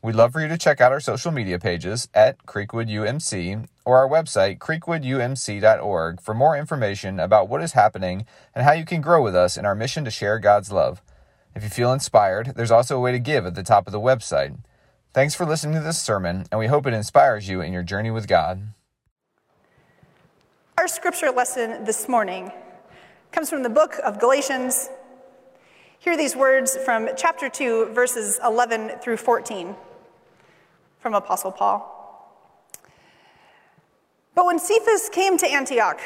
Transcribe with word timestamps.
We'd 0.00 0.14
love 0.14 0.32
for 0.32 0.40
you 0.40 0.46
to 0.46 0.56
check 0.56 0.80
out 0.80 0.92
our 0.92 1.00
social 1.00 1.32
media 1.32 1.58
pages 1.58 2.08
at 2.14 2.46
Creekwood 2.46 2.88
UMC 2.88 3.66
or 3.84 3.98
our 3.98 4.08
website, 4.08 4.58
creekwoodumc.org, 4.58 6.20
for 6.20 6.34
more 6.34 6.56
information 6.56 7.18
about 7.18 7.48
what 7.48 7.62
is 7.62 7.72
happening 7.72 8.24
and 8.54 8.64
how 8.64 8.70
you 8.70 8.84
can 8.84 9.00
grow 9.00 9.20
with 9.20 9.34
us 9.34 9.56
in 9.56 9.66
our 9.66 9.74
mission 9.74 10.04
to 10.04 10.10
share 10.12 10.38
God's 10.38 10.70
love. 10.70 11.02
If 11.56 11.64
you 11.64 11.68
feel 11.68 11.92
inspired, 11.92 12.52
there's 12.54 12.70
also 12.70 12.96
a 12.96 13.00
way 13.00 13.10
to 13.10 13.18
give 13.18 13.44
at 13.44 13.56
the 13.56 13.64
top 13.64 13.88
of 13.88 13.92
the 13.92 13.98
website. 13.98 14.56
Thanks 15.12 15.34
for 15.34 15.44
listening 15.44 15.74
to 15.74 15.80
this 15.80 16.00
sermon, 16.00 16.46
and 16.52 16.60
we 16.60 16.68
hope 16.68 16.86
it 16.86 16.94
inspires 16.94 17.48
you 17.48 17.60
in 17.60 17.72
your 17.72 17.82
journey 17.82 18.12
with 18.12 18.28
God. 18.28 18.68
Our 20.78 20.86
scripture 20.86 21.32
lesson 21.32 21.82
this 21.82 22.08
morning 22.08 22.52
comes 23.32 23.50
from 23.50 23.64
the 23.64 23.68
book 23.68 23.96
of 24.04 24.20
Galatians. 24.20 24.90
Hear 25.98 26.16
these 26.16 26.36
words 26.36 26.76
from 26.76 27.08
chapter 27.16 27.48
2, 27.48 27.86
verses 27.86 28.38
11 28.44 29.00
through 29.02 29.16
14 29.16 29.74
from 31.00 31.14
Apostle 31.14 31.52
Paul. 31.52 31.94
But 34.34 34.46
when 34.46 34.58
Cephas 34.58 35.08
came 35.10 35.36
to 35.38 35.46
Antioch, 35.46 36.00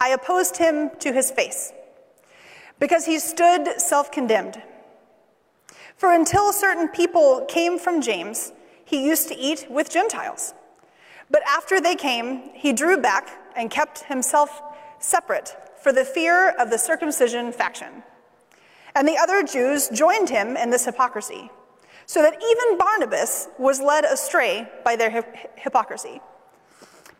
I 0.00 0.10
opposed 0.10 0.56
him 0.56 0.90
to 1.00 1.12
his 1.12 1.30
face, 1.30 1.72
because 2.78 3.06
he 3.06 3.18
stood 3.18 3.80
self 3.80 4.10
condemned. 4.10 4.62
For 5.96 6.12
until 6.12 6.52
certain 6.52 6.88
people 6.88 7.44
came 7.48 7.78
from 7.78 8.00
James, 8.00 8.52
he 8.84 9.04
used 9.04 9.28
to 9.28 9.36
eat 9.36 9.66
with 9.70 9.90
Gentiles. 9.90 10.54
But 11.30 11.42
after 11.48 11.80
they 11.80 11.94
came, 11.94 12.50
he 12.54 12.72
drew 12.72 12.98
back 12.98 13.30
and 13.56 13.70
kept 13.70 14.04
himself 14.04 14.60
separate 14.98 15.56
for 15.80 15.92
the 15.92 16.04
fear 16.04 16.50
of 16.50 16.70
the 16.70 16.78
circumcision 16.78 17.52
faction. 17.52 18.02
And 18.94 19.08
the 19.08 19.16
other 19.16 19.42
Jews 19.42 19.88
joined 19.88 20.28
him 20.28 20.56
in 20.56 20.70
this 20.70 20.84
hypocrisy 20.84 21.50
so 22.06 22.22
that 22.22 22.34
even 22.34 22.78
Barnabas 22.78 23.48
was 23.58 23.80
led 23.80 24.04
astray 24.04 24.68
by 24.84 24.96
their 24.96 25.24
hypocrisy. 25.56 26.20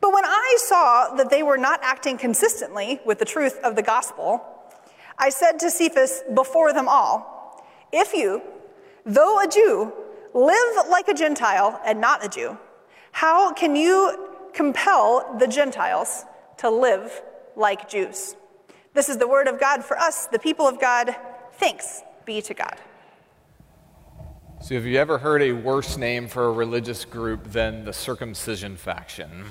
But 0.00 0.12
when 0.12 0.25
I 0.25 0.56
saw 0.58 1.14
that 1.14 1.30
they 1.30 1.42
were 1.42 1.56
not 1.56 1.80
acting 1.83 2.19
consistently 2.19 3.00
with 3.06 3.19
the 3.19 3.25
truth 3.25 3.58
of 3.62 3.77
the 3.77 3.83
gospel, 3.83 4.44
I 5.16 5.30
said 5.30 5.58
to 5.60 5.70
Cephas 5.70 6.25
before 6.34 6.72
them 6.72 6.88
all, 6.88 7.64
If 7.92 8.12
you, 8.12 8.42
though 9.06 9.41
a 9.41 9.47
Jew, 9.47 9.92
live 10.34 10.88
like 10.91 11.08
a 11.08 11.14
Gentile 11.14 11.80
and 11.84 12.00
not 12.00 12.25
a 12.25 12.28
Jew, 12.28 12.58
how 13.12 13.53
can 13.53 13.77
you 13.77 14.30
compel 14.53 15.36
the 15.38 15.47
Gentiles 15.47 16.25
to 16.58 16.69
live 16.69 17.22
like 17.55 17.88
Jews? 17.88 18.34
This 18.94 19.08
is 19.08 19.19
the 19.19 19.28
word 19.28 19.47
of 19.47 19.60
God 19.60 19.84
for 19.84 19.97
us, 19.98 20.27
the 20.27 20.38
people 20.38 20.66
of 20.66 20.80
God. 20.80 21.14
Thanks 21.55 22.03
be 22.25 22.42
to 22.42 22.55
God. 22.55 22.77
So, 24.62 24.77
have 24.77 24.86
you 24.86 24.96
ever 25.00 25.18
heard 25.18 25.42
a 25.42 25.50
worse 25.50 25.96
name 25.96 26.28
for 26.28 26.44
a 26.44 26.52
religious 26.52 27.05
group 27.05 27.50
than 27.50 27.84
the 27.84 27.92
circumcision 27.92 28.77
faction? 28.77 29.46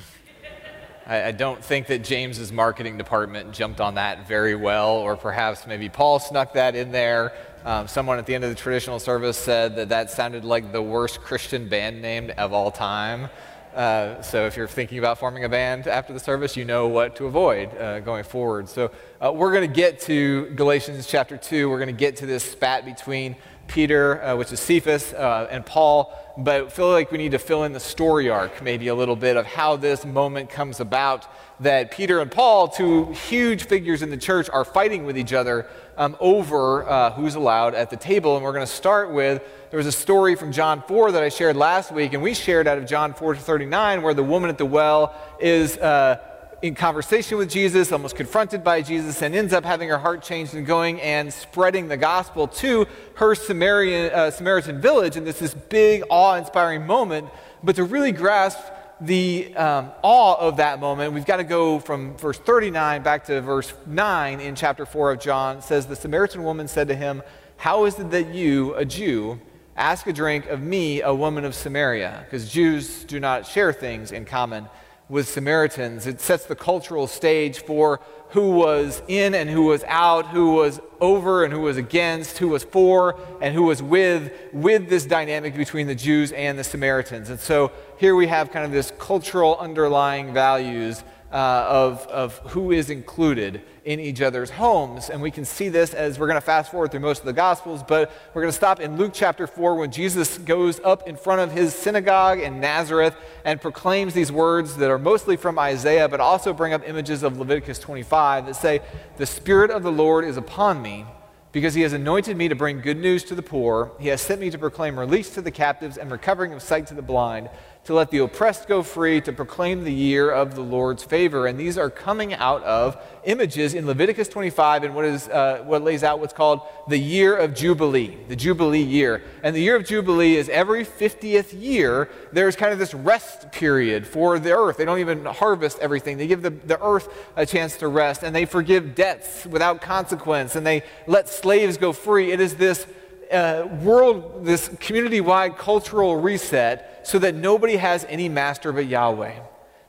I, 1.05 1.23
I, 1.25 1.31
don't 1.33 1.61
think 1.61 1.87
that 1.87 2.05
James's 2.05 2.53
marketing 2.53 2.97
department 2.97 3.51
jumped 3.51 3.81
on 3.81 3.95
that 3.95 4.25
very 4.25 4.55
well, 4.55 4.91
or 4.91 5.17
perhaps 5.17 5.67
maybe 5.67 5.89
Paul 5.89 6.19
snuck 6.19 6.53
that 6.53 6.77
in 6.77 6.93
there. 6.93 7.33
Um, 7.65 7.89
someone 7.89 8.19
at 8.19 8.25
the 8.25 8.33
end 8.33 8.45
of 8.45 8.51
the 8.51 8.55
traditional 8.55 8.99
service 8.99 9.37
said 9.37 9.75
that 9.75 9.89
that 9.89 10.11
sounded 10.11 10.45
like 10.45 10.71
the 10.71 10.81
worst 10.81 11.19
Christian 11.19 11.67
band 11.67 12.01
name 12.01 12.31
of 12.37 12.53
all 12.53 12.71
time. 12.71 13.29
Uh, 13.75 14.21
so 14.21 14.45
if 14.45 14.57
you're 14.57 14.67
thinking 14.67 14.99
about 14.99 15.17
forming 15.17 15.45
a 15.45 15.49
band 15.49 15.87
after 15.87 16.11
the 16.11 16.19
service, 16.19 16.57
you 16.57 16.65
know 16.65 16.87
what 16.87 17.15
to 17.15 17.25
avoid 17.25 17.75
uh, 17.77 18.01
going 18.01 18.23
forward. 18.23 18.67
So 18.67 18.91
uh, 19.21 19.31
we're 19.33 19.53
going 19.53 19.69
to 19.69 19.73
get 19.73 20.01
to 20.01 20.47
Galatians 20.55 21.07
chapter 21.07 21.37
2. 21.37 21.69
We're 21.69 21.77
going 21.77 21.87
to 21.87 21.93
get 21.93 22.17
to 22.17 22.25
this 22.25 22.43
spat 22.43 22.83
between 22.83 23.35
Peter, 23.67 24.21
uh, 24.23 24.35
which 24.35 24.51
is 24.51 24.59
Cephas, 24.59 25.13
uh, 25.13 25.47
and 25.49 25.65
Paul, 25.65 26.13
but 26.37 26.71
feel 26.71 26.89
like 26.89 27.11
we 27.11 27.17
need 27.17 27.31
to 27.31 27.39
fill 27.39 27.63
in 27.63 27.73
the 27.73 27.79
story 27.79 28.29
arc 28.29 28.61
maybe 28.61 28.87
a 28.87 28.95
little 28.95 29.15
bit 29.15 29.37
of 29.37 29.45
how 29.45 29.75
this 29.75 30.05
moment 30.05 30.49
comes 30.49 30.79
about 30.79 31.27
that 31.61 31.91
Peter 31.91 32.19
and 32.19 32.31
Paul, 32.31 32.67
two 32.67 33.11
huge 33.11 33.65
figures 33.65 34.01
in 34.01 34.09
the 34.09 34.17
church, 34.17 34.49
are 34.49 34.65
fighting 34.65 35.05
with 35.05 35.17
each 35.17 35.31
other 35.31 35.67
um, 35.97 36.17
over 36.19 36.87
uh, 36.89 37.11
who's 37.11 37.35
allowed 37.35 37.75
at 37.75 37.89
the 37.89 37.97
table. 37.97 38.35
And 38.35 38.43
we're 38.43 38.53
going 38.53 38.65
to 38.65 38.71
start 38.71 39.11
with 39.11 39.43
there 39.69 39.77
was 39.77 39.87
a 39.87 39.91
story 39.91 40.35
from 40.35 40.51
John 40.51 40.81
4 40.87 41.11
that 41.11 41.23
I 41.23 41.29
shared 41.29 41.55
last 41.55 41.91
week, 41.91 42.13
and 42.13 42.23
we 42.23 42.33
shared 42.33 42.67
out 42.67 42.77
of 42.77 42.87
John 42.87 43.13
4 43.13 43.35
to 43.35 43.39
39, 43.39 44.01
where 44.01 44.13
the 44.13 44.23
woman 44.23 44.49
at 44.49 44.57
the 44.57 44.65
well 44.65 45.15
is. 45.39 45.77
Uh, 45.77 46.17
in 46.61 46.75
conversation 46.75 47.37
with 47.37 47.49
Jesus, 47.49 47.91
almost 47.91 48.15
confronted 48.15 48.63
by 48.63 48.81
Jesus, 48.81 49.21
and 49.21 49.33
ends 49.33 49.51
up 49.51 49.65
having 49.65 49.89
her 49.89 49.97
heart 49.97 50.21
changed 50.21 50.53
and 50.53 50.65
going 50.65 51.01
and 51.01 51.33
spreading 51.33 51.87
the 51.87 51.97
gospel 51.97 52.47
to 52.47 52.85
her 53.15 53.33
Samaritan, 53.33 54.13
uh, 54.13 54.29
Samaritan 54.29 54.79
village. 54.79 55.17
And 55.17 55.25
this 55.25 55.41
is 55.41 55.55
big, 55.55 56.03
awe 56.09 56.35
inspiring 56.35 56.85
moment. 56.85 57.29
But 57.63 57.77
to 57.77 57.83
really 57.83 58.11
grasp 58.11 58.59
the 58.99 59.55
um, 59.55 59.91
awe 60.03 60.35
of 60.35 60.57
that 60.57 60.79
moment, 60.79 61.13
we've 61.13 61.25
got 61.25 61.37
to 61.37 61.43
go 61.43 61.79
from 61.79 62.15
verse 62.17 62.37
39 62.37 63.01
back 63.01 63.25
to 63.25 63.41
verse 63.41 63.73
9 63.87 64.39
in 64.39 64.53
chapter 64.53 64.85
4 64.85 65.13
of 65.13 65.19
John. 65.19 65.57
It 65.57 65.63
says, 65.63 65.87
The 65.87 65.95
Samaritan 65.95 66.43
woman 66.43 66.67
said 66.67 66.87
to 66.89 66.95
him, 66.95 67.23
How 67.57 67.85
is 67.85 67.97
it 67.97 68.11
that 68.11 68.35
you, 68.35 68.75
a 68.75 68.85
Jew, 68.85 69.39
ask 69.75 70.05
a 70.05 70.13
drink 70.13 70.45
of 70.45 70.61
me, 70.61 71.01
a 71.01 71.13
woman 71.13 71.43
of 71.43 71.55
Samaria? 71.55 72.21
Because 72.25 72.51
Jews 72.51 73.03
do 73.03 73.19
not 73.19 73.47
share 73.47 73.73
things 73.73 74.11
in 74.11 74.25
common 74.25 74.67
with 75.11 75.27
Samaritans. 75.27 76.07
It 76.07 76.21
sets 76.21 76.45
the 76.45 76.55
cultural 76.55 77.05
stage 77.05 77.59
for 77.63 77.99
who 78.29 78.51
was 78.51 79.03
in 79.09 79.35
and 79.35 79.49
who 79.49 79.63
was 79.63 79.83
out, 79.89 80.27
who 80.27 80.53
was 80.53 80.79
over 81.01 81.43
and 81.43 81.53
who 81.53 81.59
was 81.59 81.75
against, 81.75 82.37
who 82.37 82.47
was 82.47 82.63
for 82.63 83.19
and 83.41 83.53
who 83.53 83.63
was 83.63 83.83
with, 83.83 84.31
with 84.53 84.87
this 84.87 85.05
dynamic 85.05 85.53
between 85.53 85.87
the 85.87 85.95
Jews 85.95 86.31
and 86.31 86.57
the 86.57 86.63
Samaritans. 86.63 87.29
And 87.29 87.41
so 87.41 87.73
here 87.97 88.15
we 88.15 88.27
have 88.27 88.51
kind 88.51 88.63
of 88.63 88.71
this 88.71 88.93
cultural 88.99 89.57
underlying 89.59 90.33
values 90.33 91.03
uh, 91.31 91.65
of, 91.67 92.07
of 92.07 92.37
who 92.51 92.71
is 92.71 92.89
included 92.89 93.61
in 93.85 93.99
each 93.99 94.21
other's 94.21 94.49
homes. 94.49 95.09
And 95.09 95.21
we 95.21 95.31
can 95.31 95.45
see 95.45 95.69
this 95.69 95.93
as 95.93 96.19
we're 96.19 96.27
going 96.27 96.35
to 96.35 96.41
fast 96.41 96.71
forward 96.71 96.91
through 96.91 96.99
most 96.99 97.19
of 97.19 97.25
the 97.25 97.33
Gospels, 97.33 97.83
but 97.87 98.11
we're 98.33 98.41
going 98.41 98.51
to 98.51 98.57
stop 98.57 98.79
in 98.79 98.97
Luke 98.97 99.11
chapter 99.13 99.47
4 99.47 99.75
when 99.75 99.91
Jesus 99.91 100.37
goes 100.39 100.79
up 100.81 101.07
in 101.07 101.15
front 101.15 101.41
of 101.41 101.51
his 101.51 101.73
synagogue 101.73 102.39
in 102.39 102.59
Nazareth 102.59 103.15
and 103.45 103.61
proclaims 103.61 104.13
these 104.13 104.31
words 104.31 104.75
that 104.77 104.91
are 104.91 104.99
mostly 104.99 105.35
from 105.35 105.57
Isaiah, 105.57 106.07
but 106.07 106.19
also 106.19 106.53
bring 106.53 106.73
up 106.73 106.87
images 106.87 107.23
of 107.23 107.37
Leviticus 107.37 107.79
25 107.79 108.47
that 108.47 108.55
say, 108.55 108.81
The 109.17 109.25
Spirit 109.25 109.71
of 109.71 109.83
the 109.83 109.91
Lord 109.91 110.25
is 110.25 110.37
upon 110.37 110.81
me. 110.81 111.05
Because 111.53 111.73
he 111.73 111.81
has 111.81 111.91
anointed 111.91 112.37
me 112.37 112.47
to 112.47 112.55
bring 112.55 112.79
good 112.79 112.95
news 112.95 113.25
to 113.25 113.35
the 113.35 113.41
poor, 113.41 113.91
he 113.99 114.07
has 114.07 114.21
sent 114.21 114.39
me 114.39 114.49
to 114.51 114.57
proclaim 114.57 114.97
release 114.97 115.31
to 115.31 115.41
the 115.41 115.51
captives 115.51 115.97
and 115.97 116.09
recovering 116.09 116.53
of 116.53 116.61
sight 116.61 116.87
to 116.87 116.93
the 116.93 117.01
blind, 117.01 117.49
to 117.83 117.95
let 117.95 118.11
the 118.11 118.19
oppressed 118.19 118.67
go 118.67 118.83
free, 118.83 119.19
to 119.21 119.33
proclaim 119.33 119.83
the 119.83 119.93
year 119.93 120.29
of 120.29 120.53
the 120.53 120.61
Lord's 120.61 121.03
favor. 121.03 121.47
And 121.47 121.59
these 121.59 121.79
are 121.79 121.89
coming 121.89 122.31
out 122.35 122.61
of 122.63 122.95
images 123.23 123.73
in 123.73 123.87
Leviticus 123.87 124.27
25 124.27 124.83
and 124.83 124.93
what, 124.93 125.05
is, 125.05 125.27
uh, 125.29 125.63
what 125.65 125.81
lays 125.81 126.03
out 126.03 126.19
what's 126.19 126.33
called 126.33 126.61
the 126.87 126.97
year 126.97 127.35
of 127.35 127.55
Jubilee, 127.55 128.17
the 128.27 128.35
Jubilee 128.35 128.83
year. 128.83 129.23
And 129.41 129.55
the 129.55 129.61
year 129.61 129.75
of 129.75 129.85
Jubilee 129.85 130.35
is 130.35 130.47
every 130.49 130.85
50th 130.85 131.59
year, 131.59 132.07
there's 132.31 132.55
kind 132.55 132.71
of 132.71 132.77
this 132.77 132.93
rest 132.93 133.51
period 133.51 134.05
for 134.05 134.37
the 134.37 134.55
earth. 134.55 134.77
They 134.77 134.85
don't 134.85 134.99
even 134.99 135.25
harvest 135.25 135.79
everything, 135.79 136.17
they 136.17 136.27
give 136.27 136.43
the, 136.43 136.51
the 136.51 136.81
earth 136.83 137.09
a 137.35 137.47
chance 137.47 137.77
to 137.77 137.87
rest, 137.87 138.21
and 138.21 138.35
they 138.35 138.45
forgive 138.45 138.93
debts 138.93 139.47
without 139.47 139.81
consequence, 139.81 140.55
and 140.55 140.65
they 140.65 140.83
let 141.07 141.29
slaves 141.29 141.77
go 141.77 141.93
free. 141.93 142.31
It 142.31 142.39
is 142.39 142.55
this 142.55 142.85
uh, 143.31 143.67
world, 143.81 144.45
this 144.45 144.69
community 144.79 145.21
wide 145.21 145.57
cultural 145.57 146.15
reset 146.15 146.90
so 147.03 147.19
that 147.19 147.35
nobody 147.35 147.77
has 147.77 148.05
any 148.09 148.29
master 148.29 148.71
but 148.71 148.85
Yahweh. 148.85 149.33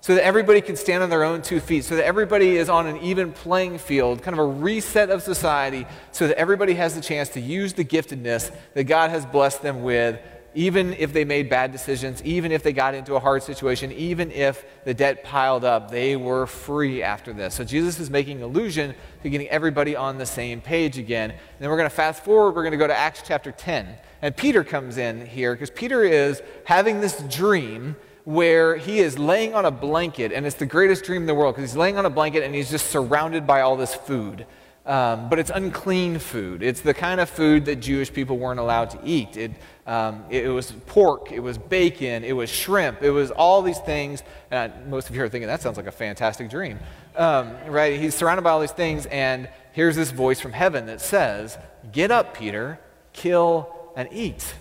So 0.00 0.16
that 0.16 0.24
everybody 0.24 0.60
can 0.60 0.74
stand 0.74 1.04
on 1.04 1.10
their 1.10 1.22
own 1.22 1.42
two 1.42 1.60
feet, 1.60 1.84
so 1.84 1.94
that 1.94 2.04
everybody 2.04 2.56
is 2.56 2.68
on 2.68 2.88
an 2.88 2.96
even 2.98 3.32
playing 3.32 3.78
field, 3.78 4.20
kind 4.20 4.34
of 4.36 4.40
a 4.40 4.48
reset 4.48 5.10
of 5.10 5.22
society, 5.22 5.86
so 6.10 6.26
that 6.26 6.36
everybody 6.36 6.74
has 6.74 6.96
the 6.96 7.00
chance 7.00 7.28
to 7.30 7.40
use 7.40 7.74
the 7.74 7.84
giftedness 7.84 8.52
that 8.74 8.84
God 8.84 9.10
has 9.10 9.24
blessed 9.24 9.62
them 9.62 9.84
with 9.84 10.18
even 10.54 10.92
if 10.94 11.12
they 11.12 11.24
made 11.24 11.48
bad 11.48 11.72
decisions, 11.72 12.22
even 12.24 12.52
if 12.52 12.62
they 12.62 12.72
got 12.72 12.94
into 12.94 13.14
a 13.14 13.20
hard 13.20 13.42
situation, 13.42 13.90
even 13.92 14.30
if 14.30 14.64
the 14.84 14.92
debt 14.92 15.24
piled 15.24 15.64
up, 15.64 15.90
they 15.90 16.16
were 16.16 16.46
free 16.46 17.02
after 17.02 17.32
this. 17.32 17.54
So 17.54 17.64
Jesus 17.64 17.98
is 17.98 18.10
making 18.10 18.42
allusion 18.42 18.94
to 19.22 19.30
getting 19.30 19.48
everybody 19.48 19.96
on 19.96 20.18
the 20.18 20.26
same 20.26 20.60
page 20.60 20.98
again. 20.98 21.30
And 21.30 21.40
then 21.58 21.70
we're 21.70 21.78
going 21.78 21.88
to 21.88 21.94
fast 21.94 22.24
forward, 22.24 22.54
we're 22.54 22.62
going 22.62 22.72
to 22.72 22.78
go 22.78 22.86
to 22.86 22.96
Acts 22.96 23.22
chapter 23.24 23.50
10. 23.50 23.96
And 24.22 24.36
Peter 24.36 24.62
comes 24.62 24.96
in 24.96 25.26
here 25.26 25.52
because 25.52 25.70
Peter 25.70 26.04
is 26.04 26.40
having 26.64 27.00
this 27.00 27.20
dream 27.28 27.96
where 28.24 28.76
he 28.76 29.00
is 29.00 29.18
laying 29.18 29.52
on 29.52 29.64
a 29.64 29.70
blanket, 29.70 30.32
and 30.32 30.46
it's 30.46 30.54
the 30.56 30.66
greatest 30.66 31.04
dream 31.04 31.22
in 31.22 31.26
the 31.26 31.34
world 31.34 31.56
because 31.56 31.70
he's 31.70 31.76
laying 31.76 31.98
on 31.98 32.06
a 32.06 32.10
blanket 32.10 32.44
and 32.44 32.54
he's 32.54 32.70
just 32.70 32.90
surrounded 32.90 33.46
by 33.46 33.62
all 33.62 33.76
this 33.76 33.94
food. 33.94 34.46
Um, 34.84 35.28
but 35.28 35.38
it's 35.38 35.50
unclean 35.50 36.18
food. 36.18 36.62
It's 36.62 36.80
the 36.80 36.94
kind 36.94 37.20
of 37.20 37.30
food 37.30 37.66
that 37.66 37.76
Jewish 37.76 38.12
people 38.12 38.36
weren't 38.38 38.58
allowed 38.58 38.90
to 38.90 39.00
eat. 39.04 39.36
It, 39.36 39.52
um, 39.86 40.24
it, 40.28 40.48
was 40.48 40.72
pork, 40.86 41.30
it 41.30 41.38
was 41.38 41.56
bacon, 41.56 42.24
it 42.24 42.32
was 42.32 42.50
shrimp, 42.50 43.02
it 43.02 43.10
was 43.10 43.30
all 43.30 43.62
these 43.62 43.78
things. 43.78 44.24
And 44.50 44.72
most 44.88 45.08
of 45.08 45.14
you 45.14 45.22
are 45.22 45.28
thinking, 45.28 45.46
that 45.46 45.62
sounds 45.62 45.76
like 45.76 45.86
a 45.86 45.92
fantastic 45.92 46.50
dream. 46.50 46.80
Um, 47.16 47.52
right? 47.68 47.98
He's 47.98 48.14
surrounded 48.14 48.42
by 48.42 48.50
all 48.50 48.60
these 48.60 48.72
things, 48.72 49.06
and 49.06 49.48
here's 49.72 49.94
this 49.94 50.10
voice 50.10 50.40
from 50.40 50.52
heaven 50.52 50.86
that 50.86 51.00
says, 51.00 51.58
Get 51.92 52.10
up, 52.10 52.36
Peter, 52.36 52.80
kill 53.12 53.81
and 53.96 54.08
eat. 54.12 54.54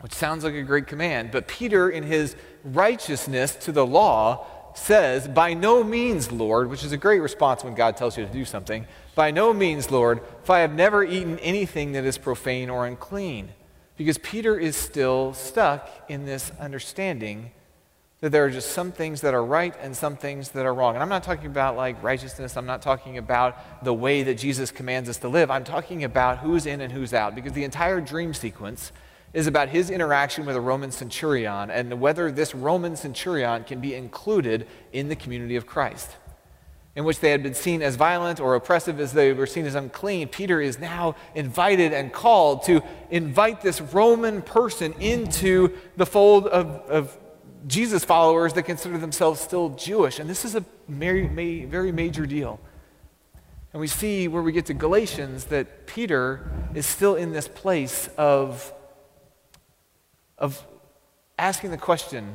Which 0.00 0.12
sounds 0.12 0.44
like 0.44 0.54
a 0.54 0.62
great 0.62 0.86
command. 0.86 1.30
But 1.30 1.46
Peter, 1.46 1.90
in 1.90 2.04
his 2.04 2.34
righteousness 2.64 3.54
to 3.56 3.72
the 3.72 3.86
law, 3.86 4.46
says, 4.74 5.28
By 5.28 5.54
no 5.54 5.84
means, 5.84 6.32
Lord, 6.32 6.70
which 6.70 6.84
is 6.84 6.92
a 6.92 6.96
great 6.96 7.20
response 7.20 7.62
when 7.64 7.74
God 7.74 7.96
tells 7.96 8.16
you 8.16 8.24
to 8.24 8.32
do 8.32 8.44
something. 8.44 8.86
By 9.14 9.30
no 9.30 9.52
means, 9.52 9.90
Lord, 9.90 10.20
for 10.42 10.54
I 10.54 10.60
have 10.60 10.72
never 10.72 11.04
eaten 11.04 11.38
anything 11.40 11.92
that 11.92 12.04
is 12.04 12.16
profane 12.16 12.70
or 12.70 12.86
unclean. 12.86 13.50
Because 13.96 14.16
Peter 14.18 14.58
is 14.58 14.76
still 14.76 15.34
stuck 15.34 15.90
in 16.08 16.24
this 16.24 16.52
understanding 16.58 17.50
that 18.20 18.32
there 18.32 18.44
are 18.44 18.50
just 18.50 18.72
some 18.72 18.92
things 18.92 19.22
that 19.22 19.32
are 19.32 19.44
right 19.44 19.74
and 19.80 19.96
some 19.96 20.16
things 20.16 20.50
that 20.50 20.66
are 20.66 20.74
wrong. 20.74 20.94
And 20.94 21.02
I'm 21.02 21.08
not 21.08 21.22
talking 21.22 21.46
about 21.46 21.76
like 21.76 22.02
righteousness, 22.02 22.56
I'm 22.56 22.66
not 22.66 22.82
talking 22.82 23.16
about 23.16 23.84
the 23.84 23.94
way 23.94 24.22
that 24.22 24.34
Jesus 24.34 24.70
commands 24.70 25.08
us 25.08 25.16
to 25.18 25.28
live. 25.28 25.50
I'm 25.50 25.64
talking 25.64 26.04
about 26.04 26.38
who's 26.38 26.66
in 26.66 26.80
and 26.80 26.92
who's 26.92 27.14
out. 27.14 27.34
Because 27.34 27.54
the 27.54 27.64
entire 27.64 28.00
dream 28.00 28.34
sequence 28.34 28.92
is 29.32 29.46
about 29.46 29.68
his 29.68 29.90
interaction 29.90 30.44
with 30.44 30.56
a 30.56 30.60
Roman 30.60 30.90
centurion 30.90 31.70
and 31.70 32.00
whether 32.00 32.30
this 32.30 32.54
Roman 32.54 32.96
centurion 32.96 33.64
can 33.64 33.80
be 33.80 33.94
included 33.94 34.66
in 34.92 35.08
the 35.08 35.16
community 35.16 35.56
of 35.56 35.66
Christ, 35.66 36.10
in 36.96 37.04
which 37.04 37.20
they 37.20 37.30
had 37.30 37.42
been 37.42 37.54
seen 37.54 37.80
as 37.80 37.94
violent 37.94 38.40
or 38.40 38.54
oppressive 38.56 38.98
as 39.00 39.12
they 39.12 39.32
were 39.32 39.46
seen 39.46 39.64
as 39.66 39.76
unclean. 39.76 40.28
Peter 40.28 40.60
is 40.60 40.78
now 40.78 41.14
invited 41.34 41.92
and 41.92 42.12
called 42.12 42.64
to 42.64 42.82
invite 43.10 43.62
this 43.62 43.80
Roman 43.80 44.42
person 44.42 44.92
into 44.94 45.76
the 45.96 46.04
fold 46.04 46.48
of, 46.48 46.66
of 46.90 47.16
Jesus 47.66 48.04
followers 48.04 48.52
that 48.54 48.62
consider 48.64 48.98
themselves 48.98 49.40
still 49.40 49.70
Jewish. 49.70 50.18
And 50.18 50.28
this 50.28 50.44
is 50.44 50.54
a 50.54 50.64
very, 50.88 51.26
very 51.66 51.92
major 51.92 52.26
deal. 52.26 52.60
And 53.72 53.80
we 53.80 53.86
see 53.86 54.28
where 54.28 54.42
we 54.42 54.52
get 54.52 54.66
to 54.66 54.74
Galatians 54.74 55.44
that 55.46 55.86
Peter 55.86 56.50
is 56.74 56.86
still 56.86 57.14
in 57.14 57.32
this 57.32 57.48
place 57.48 58.08
of 58.16 58.72
of 60.38 60.66
asking 61.38 61.70
the 61.70 61.76
question 61.76 62.34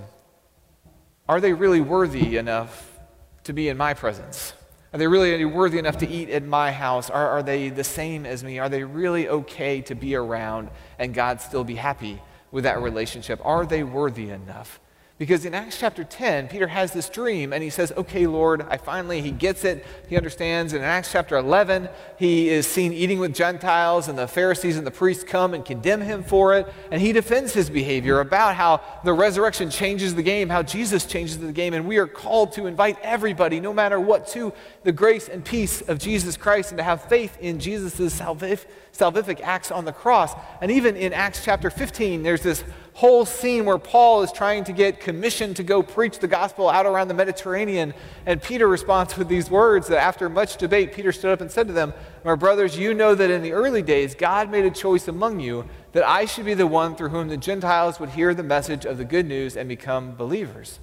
are 1.28 1.42
they 1.42 1.54
really 1.54 1.82
worthy 1.82 2.38
enough 2.38 3.00
to 3.46 3.54
be 3.54 3.68
in 3.68 3.78
my 3.78 3.96
presence? 3.96 4.54
Are 4.94 5.00
they 5.00 5.08
really 5.08 5.44
worthy 5.44 5.80
enough 5.80 5.98
to 5.98 6.08
eat 6.08 6.30
at 6.30 6.44
my 6.44 6.72
house? 6.72 7.10
Are, 7.10 7.30
are 7.30 7.44
they 7.44 7.70
the 7.70 7.84
same 7.84 8.26
as 8.26 8.44
me? 8.44 8.60
Are 8.60 8.70
they 8.70 8.84
really 8.84 9.28
okay 9.28 9.82
to 9.82 9.96
be 9.96 10.16
around 10.16 10.70
and 11.00 11.14
God 11.14 11.42
still 11.42 11.64
be 11.64 11.76
happy 11.76 12.22
with 12.52 12.64
that 12.64 12.80
relationship? 12.80 13.42
Are 13.44 13.66
they 13.66 13.84
worthy 13.84 14.30
enough? 14.30 14.80
Because 15.18 15.46
in 15.46 15.54
Acts 15.54 15.80
chapter 15.80 16.04
10, 16.04 16.50
Peter 16.50 16.68
has 16.68 16.92
this 16.92 17.08
dream 17.08 17.54
and 17.54 17.64
he 17.64 17.70
says, 17.70 17.94
Okay, 17.96 18.28
Lord, 18.28 18.66
I 18.70 18.76
finally, 18.76 19.22
he 19.22 19.32
gets 19.32 19.64
it, 19.64 19.86
he 20.10 20.18
understands. 20.18 20.74
And 20.74 20.84
in 20.84 20.90
Acts 20.90 21.10
chapter 21.10 21.38
11, 21.38 21.88
he 22.18 22.50
is 22.50 22.68
seen 22.68 22.92
eating 22.92 23.20
with 23.20 23.34
Gentiles, 23.34 24.10
and 24.10 24.18
the 24.18 24.28
Pharisees 24.28 24.76
and 24.76 24.86
the 24.86 24.92
priests 24.92 25.24
come 25.24 25.54
and 25.54 25.64
condemn 25.64 26.02
him 26.02 26.22
for 26.22 26.58
it. 26.58 26.68
And 26.92 27.02
he 27.02 27.14
defends 27.14 27.54
his 27.54 27.70
behavior 27.70 28.20
about 28.20 28.56
how 28.56 28.82
the 29.06 29.14
resurrection 29.14 29.70
changes 29.70 30.16
the 30.16 30.24
game, 30.24 30.50
how 30.50 30.64
Jesus 30.64 31.06
changes 31.06 31.38
the 31.38 31.54
game. 31.54 31.74
And 31.74 31.88
we 31.88 31.96
are 31.96 32.08
called 32.08 32.52
to 32.54 32.66
invite 32.66 32.98
everybody, 33.02 33.62
no 33.62 33.74
matter 33.74 34.02
what, 34.02 34.28
to 34.30 34.52
the 34.84 34.92
grace 34.92 35.30
and 35.30 35.46
peace 35.46 35.80
of 35.80 35.98
Jesus 35.98 36.36
Christ 36.36 36.72
and 36.72 36.78
to 36.78 36.84
have 36.84 37.06
faith 37.06 37.38
in 37.40 37.62
Jesus' 37.62 38.20
salvific, 38.20 38.66
salvific 38.92 39.40
acts 39.40 39.72
on 39.72 39.86
the 39.86 39.94
cross. 39.94 40.34
And 40.60 40.70
even 40.72 40.98
in 40.98 41.14
Acts 41.14 41.46
chapter 41.46 41.70
15, 41.70 42.22
there's 42.22 42.42
this 42.42 42.66
whole 42.96 43.26
scene 43.26 43.66
where 43.66 43.78
Paul 43.78 44.24
is 44.24 44.32
trying 44.32 44.64
to 44.64 44.72
get 44.72 45.02
commissioned 45.02 45.58
to 45.58 45.64
go 45.64 45.84
preach 45.84 46.20
the 46.20 46.30
gospel 46.30 46.70
out 46.70 46.86
around 46.86 47.10
the 47.10 47.14
Mediterranean. 47.14 47.94
And 48.26 48.42
Peter 48.42 48.70
responds 48.70 49.18
with 49.18 49.28
these 49.28 49.52
words 49.52 49.88
that 49.88 50.02
after 50.02 50.30
much 50.30 50.56
debate, 50.56 50.94
Peter 50.94 51.12
stood 51.12 51.34
up 51.34 51.42
and 51.42 51.52
said 51.52 51.68
to 51.68 51.74
them, 51.74 51.94
My 52.24 52.36
brothers, 52.36 52.80
you 52.80 52.94
know 52.94 53.14
that 53.14 53.30
in 53.30 53.42
the 53.42 53.52
early 53.52 53.82
days, 53.82 54.16
God 54.16 54.50
made 54.50 54.64
a 54.64 54.72
choice 54.72 55.10
among 55.10 55.42
you 55.42 55.68
that 55.92 56.08
I 56.08 56.24
should 56.24 56.46
be 56.46 56.54
the 56.54 56.68
one 56.68 56.96
through 56.96 57.10
whom 57.10 57.28
the 57.28 57.36
Gentiles 57.36 58.00
would 58.00 58.12
hear 58.12 58.34
the 58.34 58.44
message 58.44 58.86
of 58.86 58.98
the 58.98 59.06
good 59.06 59.28
news 59.28 59.58
and 59.58 59.68
become 59.68 60.16
believers. 60.16 60.80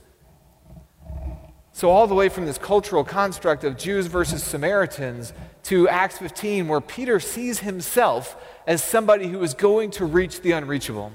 So, 1.73 1.89
all 1.89 2.07
the 2.07 2.15
way 2.15 2.29
from 2.29 2.45
this 2.45 2.59
cultural 2.59 3.05
construct 3.05 3.65
of 3.65 3.79
Jews 3.79 4.07
versus 4.07 4.45
Samaritans 4.45 5.33
to 5.65 5.89
Acts 5.89 6.19
15, 6.19 6.69
where 6.69 6.83
Peter 6.83 7.19
sees 7.19 7.61
himself 7.61 8.37
as 8.67 8.85
somebody 8.85 9.29
who 9.29 9.43
is 9.43 9.55
going 9.55 9.91
to 9.93 10.05
reach 10.05 10.43
the 10.43 10.53
unreachable 10.53 11.13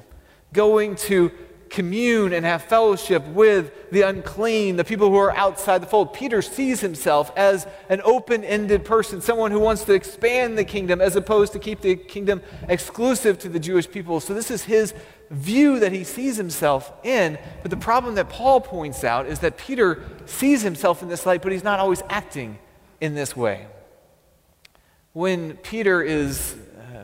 going 0.54 0.96
to 0.96 1.32
commune 1.70 2.34
and 2.34 2.46
have 2.46 2.64
fellowship 2.64 3.26
with 3.28 3.92
the 3.92 4.02
unclean, 4.02 4.76
the 4.76 4.84
people 4.84 5.10
who 5.10 5.18
are 5.18 5.36
outside 5.36 5.82
the 5.82 5.88
fold. 5.88 6.14
Peter 6.14 6.42
sees 6.42 6.80
himself 6.82 7.32
as 7.36 7.68
an 7.90 8.02
open 8.04 8.44
ended 8.44 8.86
person, 8.86 9.22
someone 9.22 9.52
who 9.52 9.60
wants 9.60 9.84
to 9.84 9.94
expand 9.94 10.58
the 10.58 10.64
kingdom 10.64 11.02
as 11.02 11.16
opposed 11.16 11.54
to 11.54 11.60
keep 11.60 11.82
the 11.82 11.96
kingdom 11.96 12.42
exclusive 12.68 13.38
to 13.40 13.50
the 13.50 13.60
Jewish 13.60 13.90
people. 13.90 14.20
So, 14.20 14.34
this 14.34 14.52
is 14.52 14.64
his 14.64 14.94
view 15.30 15.80
that 15.80 15.92
he 15.92 16.04
sees 16.04 16.38
himself 16.38 16.92
in. 17.04 17.38
But 17.62 17.72
the 17.72 17.78
problem 17.78 18.16
that 18.16 18.30
Paul 18.30 18.62
points 18.62 19.04
out 19.04 19.26
is 19.26 19.40
that 19.40 19.58
Peter 19.58 20.04
sees 20.26 20.62
himself 20.62 21.02
in 21.02 21.10
this 21.10 21.26
light, 21.26 21.42
but 21.42 21.52
he's 21.52 21.64
not 21.64 21.80
always 21.80 22.02
acting 22.10 22.60
in 23.02 23.14
this 23.14 23.36
way. 23.36 23.68
When 25.14 25.58
Peter 25.58 26.02
is 26.02 26.56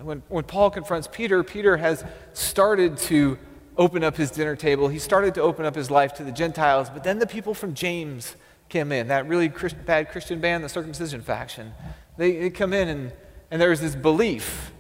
when, 0.03 0.23
when 0.29 0.43
Paul 0.43 0.69
confronts 0.69 1.07
Peter, 1.11 1.43
Peter 1.43 1.77
has 1.77 2.03
started 2.33 2.97
to 2.97 3.37
open 3.77 4.03
up 4.03 4.17
his 4.17 4.29
dinner 4.31 4.55
table. 4.55 4.87
He 4.87 4.99
started 4.99 5.33
to 5.35 5.41
open 5.41 5.65
up 5.65 5.75
his 5.75 5.89
life 5.89 6.13
to 6.15 6.23
the 6.23 6.31
Gentiles, 6.31 6.89
but 6.89 7.03
then 7.03 7.19
the 7.19 7.27
people 7.27 7.53
from 7.53 7.73
James 7.73 8.35
came 8.69 8.91
in, 8.91 9.07
that 9.07 9.27
really 9.27 9.49
Christ, 9.49 9.75
bad 9.85 10.09
Christian 10.09 10.39
band, 10.39 10.63
the 10.63 10.69
circumcision 10.69 11.21
faction. 11.21 11.73
They, 12.17 12.37
they 12.37 12.49
come 12.49 12.73
in, 12.73 12.87
and, 12.87 13.11
and 13.49 13.61
this 13.61 13.95
belief 13.95 14.71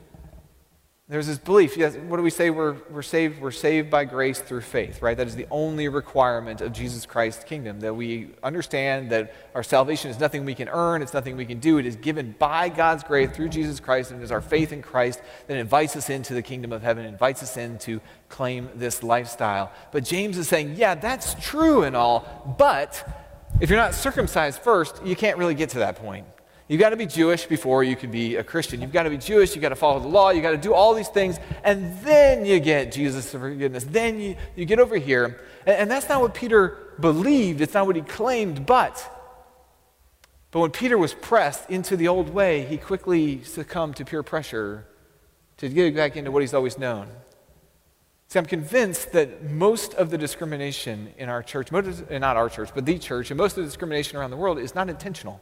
there's 1.13 1.27
this 1.27 1.37
belief. 1.37 1.77
Yes, 1.77 1.95
what 1.95 2.17
do 2.17 2.23
we 2.23 2.31
say? 2.31 2.49
We're, 2.49 2.75
we're 2.89 3.03
saved. 3.03 3.39
We're 3.39 3.51
saved 3.51 3.91
by 3.91 4.03
grace 4.03 4.39
through 4.39 4.61
faith, 4.61 4.99
right? 5.03 5.15
That 5.15 5.27
is 5.27 5.35
the 5.35 5.45
only 5.51 5.87
requirement 5.87 6.59
of 6.59 6.73
Jesus 6.73 7.05
Christ's 7.05 7.43
kingdom. 7.43 7.81
That 7.81 7.93
we 7.93 8.31
understand 8.41 9.11
that 9.11 9.31
our 9.53 9.61
salvation 9.61 10.09
is 10.09 10.19
nothing 10.19 10.43
we 10.43 10.55
can 10.55 10.67
earn. 10.69 11.03
It's 11.03 11.13
nothing 11.13 11.37
we 11.37 11.45
can 11.45 11.59
do. 11.59 11.77
It 11.77 11.85
is 11.85 11.97
given 11.97 12.33
by 12.39 12.67
God's 12.69 13.03
grace 13.03 13.29
through 13.29 13.49
Jesus 13.49 13.79
Christ, 13.79 14.09
and 14.09 14.21
it 14.21 14.23
is 14.23 14.31
our 14.31 14.41
faith 14.41 14.73
in 14.73 14.81
Christ 14.81 15.21
that 15.45 15.55
invites 15.55 15.95
us 15.95 16.09
into 16.09 16.33
the 16.33 16.41
kingdom 16.41 16.71
of 16.71 16.81
heaven, 16.81 17.05
invites 17.05 17.43
us 17.43 17.57
in 17.57 17.77
to 17.77 18.01
claim 18.27 18.69
this 18.73 19.03
lifestyle. 19.03 19.71
But 19.91 20.05
James 20.05 20.39
is 20.39 20.47
saying, 20.47 20.77
yeah, 20.77 20.95
that's 20.95 21.35
true 21.35 21.83
and 21.83 21.95
all, 21.95 22.55
but 22.57 23.07
if 23.61 23.69
you're 23.69 23.77
not 23.77 23.93
circumcised 23.93 24.61
first, 24.63 25.05
you 25.05 25.15
can't 25.15 25.37
really 25.37 25.53
get 25.53 25.69
to 25.69 25.77
that 25.77 25.97
point. 25.97 26.25
You've 26.73 26.79
got 26.79 26.89
to 26.89 26.97
be 26.97 27.05
Jewish 27.05 27.45
before 27.45 27.83
you 27.83 27.95
can 27.95 28.09
be 28.09 28.35
a 28.37 28.43
Christian. 28.43 28.81
You've 28.81 28.91
got 28.91 29.03
to 29.03 29.11
be 29.11 29.19
Jewish, 29.19 29.53
you've 29.53 29.61
got 29.61 29.69
to 29.69 29.75
follow 29.75 29.99
the 29.99 30.07
law, 30.07 30.31
you've 30.31 30.41
got 30.41 30.53
to 30.53 30.57
do 30.57 30.73
all 30.73 30.95
these 30.95 31.07
things, 31.07 31.39
and 31.63 31.95
then 31.99 32.47
you 32.47 32.59
get 32.59 32.91
Jesus' 32.91 33.29
forgiveness. 33.29 33.83
Then 33.83 34.19
you, 34.19 34.35
you 34.55 34.65
get 34.65 34.79
over 34.79 34.97
here. 34.97 35.39
And, 35.67 35.77
and 35.77 35.91
that's 35.91 36.09
not 36.09 36.19
what 36.19 36.33
Peter 36.33 36.95
believed, 36.99 37.61
it's 37.61 37.75
not 37.75 37.85
what 37.85 37.95
he 37.95 38.01
claimed, 38.01 38.65
but. 38.65 39.07
But 40.49 40.61
when 40.61 40.71
Peter 40.71 40.97
was 40.97 41.13
pressed 41.13 41.69
into 41.69 41.95
the 41.95 42.07
old 42.07 42.33
way, 42.33 42.65
he 42.65 42.77
quickly 42.77 43.43
succumbed 43.43 43.97
to 43.97 44.05
peer 44.05 44.23
pressure 44.23 44.87
to 45.57 45.69
get 45.69 45.95
back 45.95 46.17
into 46.17 46.31
what 46.31 46.41
he's 46.41 46.55
always 46.55 46.79
known. 46.79 47.07
See, 48.29 48.39
I'm 48.39 48.47
convinced 48.47 49.11
that 49.11 49.47
most 49.51 49.93
of 49.93 50.09
the 50.09 50.17
discrimination 50.17 51.13
in 51.19 51.29
our 51.29 51.43
church, 51.43 51.71
not 51.71 52.23
our 52.35 52.49
church, 52.49 52.71
but 52.73 52.87
the 52.87 52.97
church, 52.97 53.29
and 53.29 53.37
most 53.37 53.57
of 53.59 53.63
the 53.63 53.69
discrimination 53.69 54.17
around 54.17 54.31
the 54.31 54.37
world 54.37 54.57
is 54.57 54.73
not 54.73 54.89
intentional. 54.89 55.39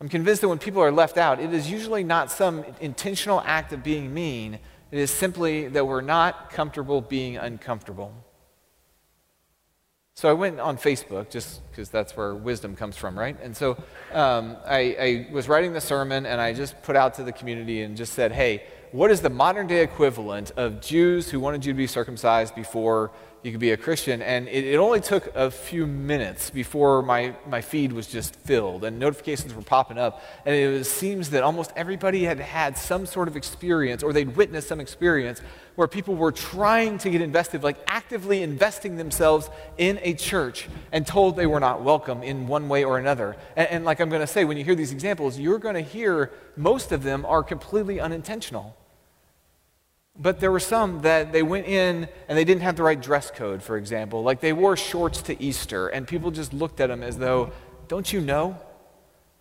I'm 0.00 0.08
convinced 0.08 0.42
that 0.42 0.48
when 0.48 0.58
people 0.58 0.80
are 0.82 0.92
left 0.92 1.18
out, 1.18 1.40
it 1.40 1.52
is 1.52 1.70
usually 1.70 2.04
not 2.04 2.30
some 2.30 2.64
intentional 2.80 3.42
act 3.44 3.72
of 3.72 3.82
being 3.82 4.14
mean. 4.14 4.58
It 4.90 4.98
is 4.98 5.10
simply 5.10 5.68
that 5.68 5.86
we're 5.86 6.00
not 6.02 6.50
comfortable 6.50 7.00
being 7.00 7.36
uncomfortable. 7.36 8.12
So 10.14 10.28
I 10.28 10.32
went 10.32 10.58
on 10.58 10.78
Facebook 10.78 11.30
just 11.30 11.68
because 11.70 11.90
that's 11.90 12.16
where 12.16 12.34
wisdom 12.34 12.74
comes 12.74 12.96
from, 12.96 13.16
right? 13.16 13.36
And 13.40 13.56
so 13.56 13.76
um, 14.12 14.56
I, 14.66 15.26
I 15.28 15.28
was 15.32 15.48
writing 15.48 15.72
the 15.72 15.80
sermon 15.80 16.26
and 16.26 16.40
I 16.40 16.52
just 16.52 16.80
put 16.82 16.96
out 16.96 17.14
to 17.14 17.22
the 17.22 17.30
community 17.32 17.82
and 17.82 17.96
just 17.96 18.14
said, 18.14 18.32
hey, 18.32 18.64
what 18.90 19.10
is 19.10 19.20
the 19.20 19.30
modern 19.30 19.66
day 19.66 19.82
equivalent 19.82 20.50
of 20.56 20.80
Jews 20.80 21.30
who 21.30 21.38
wanted 21.38 21.64
you 21.64 21.72
to 21.72 21.76
be 21.76 21.86
circumcised 21.86 22.54
before 22.54 23.10
you 23.42 23.52
could 23.52 23.60
be 23.60 23.70
a 23.70 23.76
Christian. 23.76 24.20
And 24.20 24.48
it, 24.48 24.64
it, 24.64 24.76
only 24.76 25.00
took 25.00 25.34
a 25.34 25.50
few 25.50 25.86
minutes 25.86 26.50
before 26.50 27.02
my, 27.02 27.34
my 27.48 27.60
feed 27.60 27.92
was 27.92 28.06
just 28.06 28.34
filled 28.34 28.84
and 28.84 28.98
notifications 28.98 29.54
were 29.54 29.62
popping 29.62 29.98
up. 29.98 30.22
And 30.44 30.54
it 30.54 30.68
was, 30.68 30.90
seems 30.90 31.30
that 31.30 31.42
almost 31.42 31.72
everybody 31.76 32.24
had 32.24 32.40
had 32.40 32.76
some 32.76 33.06
sort 33.06 33.28
of 33.28 33.36
experience 33.36 34.02
or 34.02 34.12
they'd 34.12 34.36
witnessed 34.36 34.68
some 34.68 34.80
experience 34.80 35.40
where 35.76 35.86
people 35.86 36.16
were 36.16 36.32
trying 36.32 36.98
to 36.98 37.10
get 37.10 37.20
invested, 37.20 37.62
like 37.62 37.76
actively 37.86 38.42
investing 38.42 38.96
themselves 38.96 39.48
in 39.76 40.00
a 40.02 40.14
church 40.14 40.68
and 40.90 41.06
told 41.06 41.36
they 41.36 41.46
were 41.46 41.60
not 41.60 41.82
welcome 41.82 42.24
in 42.24 42.48
one 42.48 42.68
way 42.68 42.82
or 42.82 42.98
another. 42.98 43.36
And, 43.56 43.68
and 43.68 43.84
like 43.84 44.00
I'm 44.00 44.08
going 44.08 44.20
to 44.20 44.26
say, 44.26 44.44
when 44.44 44.56
you 44.56 44.64
hear 44.64 44.74
these 44.74 44.90
examples, 44.90 45.38
you're 45.38 45.60
going 45.60 45.76
to 45.76 45.80
hear 45.80 46.32
most 46.56 46.90
of 46.90 47.04
them 47.04 47.24
are 47.24 47.44
completely 47.44 48.00
unintentional. 48.00 48.76
But 50.18 50.40
there 50.40 50.50
were 50.50 50.60
some 50.60 51.02
that 51.02 51.32
they 51.32 51.42
went 51.42 51.66
in 51.66 52.08
and 52.28 52.36
they 52.36 52.44
didn't 52.44 52.62
have 52.62 52.76
the 52.76 52.82
right 52.82 53.00
dress 53.00 53.30
code, 53.30 53.62
for 53.62 53.76
example. 53.76 54.22
Like 54.22 54.40
they 54.40 54.52
wore 54.52 54.76
shorts 54.76 55.22
to 55.22 55.40
Easter, 55.40 55.88
and 55.88 56.08
people 56.08 56.30
just 56.30 56.52
looked 56.52 56.80
at 56.80 56.88
them 56.88 57.02
as 57.02 57.18
though, 57.18 57.52
don't 57.86 58.12
you 58.12 58.20
know? 58.20 58.58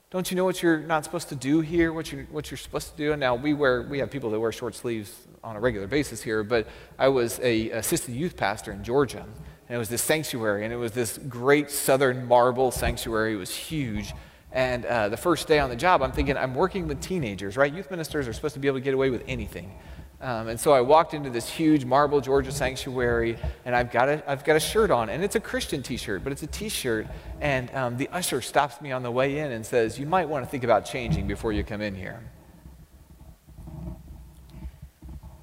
Don't 0.10 0.32
you 0.32 0.38
know 0.38 0.46
what 0.46 0.64
you're 0.64 0.80
not 0.80 1.04
supposed 1.04 1.30
to 1.30 1.36
do 1.36 1.60
here, 1.60 1.92
what 1.92 2.12
you're, 2.12 2.24
what 2.26 2.50
you're 2.50 2.58
supposed 2.58 2.92
to 2.92 2.96
do? 2.96 3.12
And 3.12 3.20
now 3.20 3.36
we, 3.36 3.54
wear, 3.54 3.82
we 3.82 4.00
have 4.00 4.10
people 4.10 4.30
that 4.30 4.40
wear 4.40 4.54
short 4.54 4.74
sleeves 4.74 5.28
on 5.44 5.56
a 5.56 5.60
regular 5.60 5.88
basis 5.88 6.22
here, 6.22 6.44
but 6.44 6.68
I 6.98 7.10
was 7.10 7.40
a 7.42 7.72
assistant 7.72 8.16
youth 8.16 8.38
pastor 8.38 8.72
in 8.72 8.84
Georgia, 8.84 9.26
and 9.68 9.76
it 9.76 9.78
was 9.78 9.90
this 9.90 10.02
sanctuary, 10.02 10.64
and 10.64 10.72
it 10.72 10.78
was 10.78 10.94
this 10.94 11.18
great 11.18 11.70
southern 11.70 12.26
marble 12.26 12.72
sanctuary. 12.72 13.34
It 13.34 13.38
was 13.38 13.54
huge. 13.54 14.14
And 14.54 14.86
uh, 14.86 15.10
the 15.10 15.18
first 15.18 15.46
day 15.48 15.60
on 15.60 15.70
the 15.70 15.76
job, 15.76 16.02
I'm 16.02 16.14
thinking, 16.14 16.38
I'm 16.38 16.56
working 16.56 16.88
with 16.88 17.02
teenagers, 17.02 17.58
right? 17.58 17.74
Youth 17.74 17.92
ministers 17.92 18.30
are 18.30 18.34
supposed 18.34 18.54
to 18.54 18.62
be 18.62 18.68
able 18.68 18.78
to 18.78 18.84
get 18.84 18.94
away 18.94 19.10
with 19.10 19.24
anything. 19.28 19.74
Um, 20.20 20.48
and 20.48 20.60
so 20.60 20.72
I 20.72 20.82
walked 20.82 21.14
into 21.14 21.30
this 21.30 21.48
huge 21.48 21.86
marble 21.86 22.22
Georgia 22.22 22.52
sanctuary, 22.52 23.38
and 23.66 23.76
I've 23.76 23.92
got 23.92 24.10
a, 24.10 24.30
I've 24.30 24.44
got 24.44 24.56
a 24.56 24.60
shirt 24.60 24.90
on, 24.90 25.10
and 25.10 25.24
it's 25.24 25.36
a 25.36 25.40
Christian 25.40 25.84
t 25.84 25.96
shirt, 25.96 26.24
but 26.24 26.32
it's 26.32 26.42
a 26.42 26.48
t 26.48 26.70
shirt. 26.70 27.06
And 27.40 27.74
um, 27.76 27.98
the 27.98 28.10
usher 28.10 28.42
stops 28.42 28.82
me 28.82 28.92
on 28.92 29.04
the 29.04 29.12
way 29.12 29.38
in 29.38 29.52
and 29.52 29.64
says, 29.64 30.00
You 30.00 30.08
might 30.08 30.28
want 30.28 30.44
to 30.44 30.50
think 30.50 30.64
about 30.64 30.86
changing 30.86 31.28
before 31.28 31.54
you 31.54 31.64
come 31.64 31.82
in 31.82 31.94
here. 31.94 32.20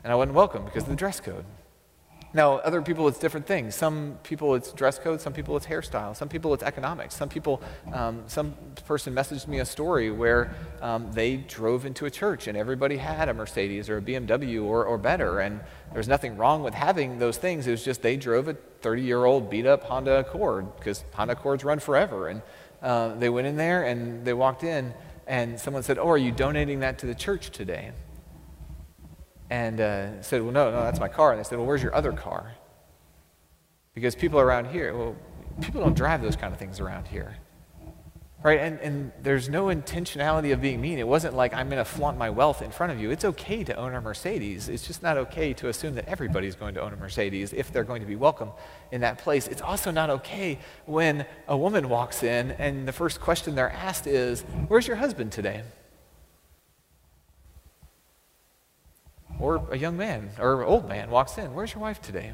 And 0.03 0.13
I 0.13 0.17
wasn't 0.17 0.35
welcome 0.35 0.65
because 0.65 0.83
of 0.83 0.91
the 0.91 0.97
dress 0.97 1.21
code. 1.21 1.45
Now, 2.35 2.55
other 2.57 2.83
people, 2.83 3.07
it's 3.07 3.21
different 3.21 3.47
things. 3.47 3.77
Some 3.77 4.19
people, 4.25 4.57
it's 4.57 4.73
dress 4.73 4.99
code. 4.99 5.21
Some 5.21 5.33
people, 5.33 5.57
it's 5.57 5.67
hairstyle. 5.67 6.17
Some 6.17 6.29
people, 6.29 6.53
it's 6.53 6.65
economics. 6.65 7.15
Some 7.15 7.29
people, 7.29 7.63
um, 7.93 8.25
some 8.27 8.57
person 8.87 9.15
messaged 9.15 9.47
me 9.47 9.61
a 9.61 9.65
story 9.65 10.11
where 10.11 10.53
um, 10.83 11.13
they 11.13 11.37
drove 11.37 11.87
into 11.87 12.07
a 12.07 12.11
church 12.11 12.49
and 12.49 12.59
everybody 12.59 12.97
had 12.97 13.29
a 13.29 13.35
Mercedes 13.35 13.89
or 13.89 13.99
a 13.99 14.03
BMW 14.03 14.65
or, 14.65 14.85
or 14.85 14.99
better. 14.99 15.39
And 15.39 15.61
there's 15.93 16.09
nothing 16.09 16.37
wrong 16.37 16.65
with 16.65 16.75
having 16.75 17.21
those 17.21 17.37
things. 17.37 17.69
It 17.69 17.71
was 17.71 17.85
just 17.85 18.03
they 18.03 18.17
drove 18.17 18.49
a 18.49 18.55
30 18.83 19.03
year 19.03 19.25
old 19.25 19.49
beat 19.49 19.65
up 19.65 19.85
Honda 19.85 20.19
Accord 20.19 20.75
because 20.77 21.05
Honda 21.15 21.35
Accords 21.35 21.63
run 21.63 21.79
forever. 21.79 22.27
And 22.27 22.43
uh, 22.83 23.15
they 23.15 23.29
went 23.29 23.47
in 23.47 23.57
there 23.57 23.85
and 23.85 24.25
they 24.25 24.35
walked 24.35 24.65
in 24.65 24.93
and 25.29 25.59
someone 25.59 25.85
said, 25.85 25.99
Oh, 25.99 26.09
are 26.09 26.19
you 26.19 26.33
donating 26.33 26.81
that 26.81 26.99
to 26.99 27.07
the 27.07 27.15
church 27.15 27.51
today? 27.51 27.93
And 29.55 29.81
uh, 29.81 30.21
said, 30.21 30.43
Well, 30.43 30.51
no, 30.51 30.71
no, 30.73 30.83
that's 30.83 30.99
my 30.99 31.09
car. 31.09 31.31
And 31.31 31.39
they 31.39 31.45
said, 31.45 31.59
Well, 31.59 31.67
where's 31.67 31.83
your 31.83 31.95
other 31.95 32.13
car? 32.13 32.55
Because 33.95 34.17
people 34.17 34.41
around 34.41 34.67
here, 34.67 34.93
well, 34.97 35.17
people 35.61 35.81
don't 35.81 35.97
drive 35.97 36.21
those 36.23 36.35
kind 36.35 36.53
of 36.53 36.59
things 36.59 36.81
around 36.81 37.07
here. 37.07 37.37
Right? 38.43 38.59
And, 38.59 38.79
and 38.81 39.13
there's 39.23 39.49
no 39.49 39.67
intentionality 39.67 40.53
of 40.53 40.61
being 40.61 40.81
mean. 40.81 40.99
It 40.99 41.07
wasn't 41.09 41.35
like 41.35 41.55
I'm 41.55 41.71
going 41.71 41.79
to 41.79 41.85
flaunt 41.85 42.19
my 42.19 42.29
wealth 42.29 42.61
in 42.61 42.71
front 42.73 42.93
of 42.93 43.01
you. 43.01 43.11
It's 43.11 43.25
okay 43.25 43.65
to 43.65 43.75
own 43.77 43.95
a 43.95 44.01
Mercedes. 44.01 44.69
It's 44.69 44.87
just 44.87 45.03
not 45.03 45.17
okay 45.17 45.55
to 45.55 45.69
assume 45.69 45.95
that 45.95 46.07
everybody's 46.09 46.57
going 46.57 46.75
to 46.75 46.83
own 46.83 46.93
a 46.93 46.97
Mercedes 46.97 47.55
if 47.55 47.73
they're 47.73 47.85
going 47.85 48.03
to 48.03 48.07
be 48.09 48.17
welcome 48.17 48.51
in 48.91 49.01
that 49.01 49.19
place. 49.19 49.47
It's 49.47 49.63
also 49.63 49.91
not 49.91 50.11
okay 50.11 50.59
when 50.85 51.25
a 51.49 51.57
woman 51.57 51.89
walks 51.89 52.23
in 52.23 52.51
and 52.53 52.87
the 52.87 52.93
first 52.93 53.21
question 53.21 53.55
they're 53.55 53.71
asked 53.71 54.07
is, 54.07 54.43
Where's 54.69 54.87
your 54.89 54.97
husband 54.97 55.31
today? 55.33 55.63
Or 59.41 59.67
a 59.71 59.77
young 59.77 59.97
man 59.97 60.31
or 60.39 60.65
old 60.65 60.89
man 60.89 61.11
walks 61.11 61.39
in, 61.39 61.55
Where's 61.55 61.75
your 61.75 61.83
wife 61.83 62.01
today? 62.01 62.33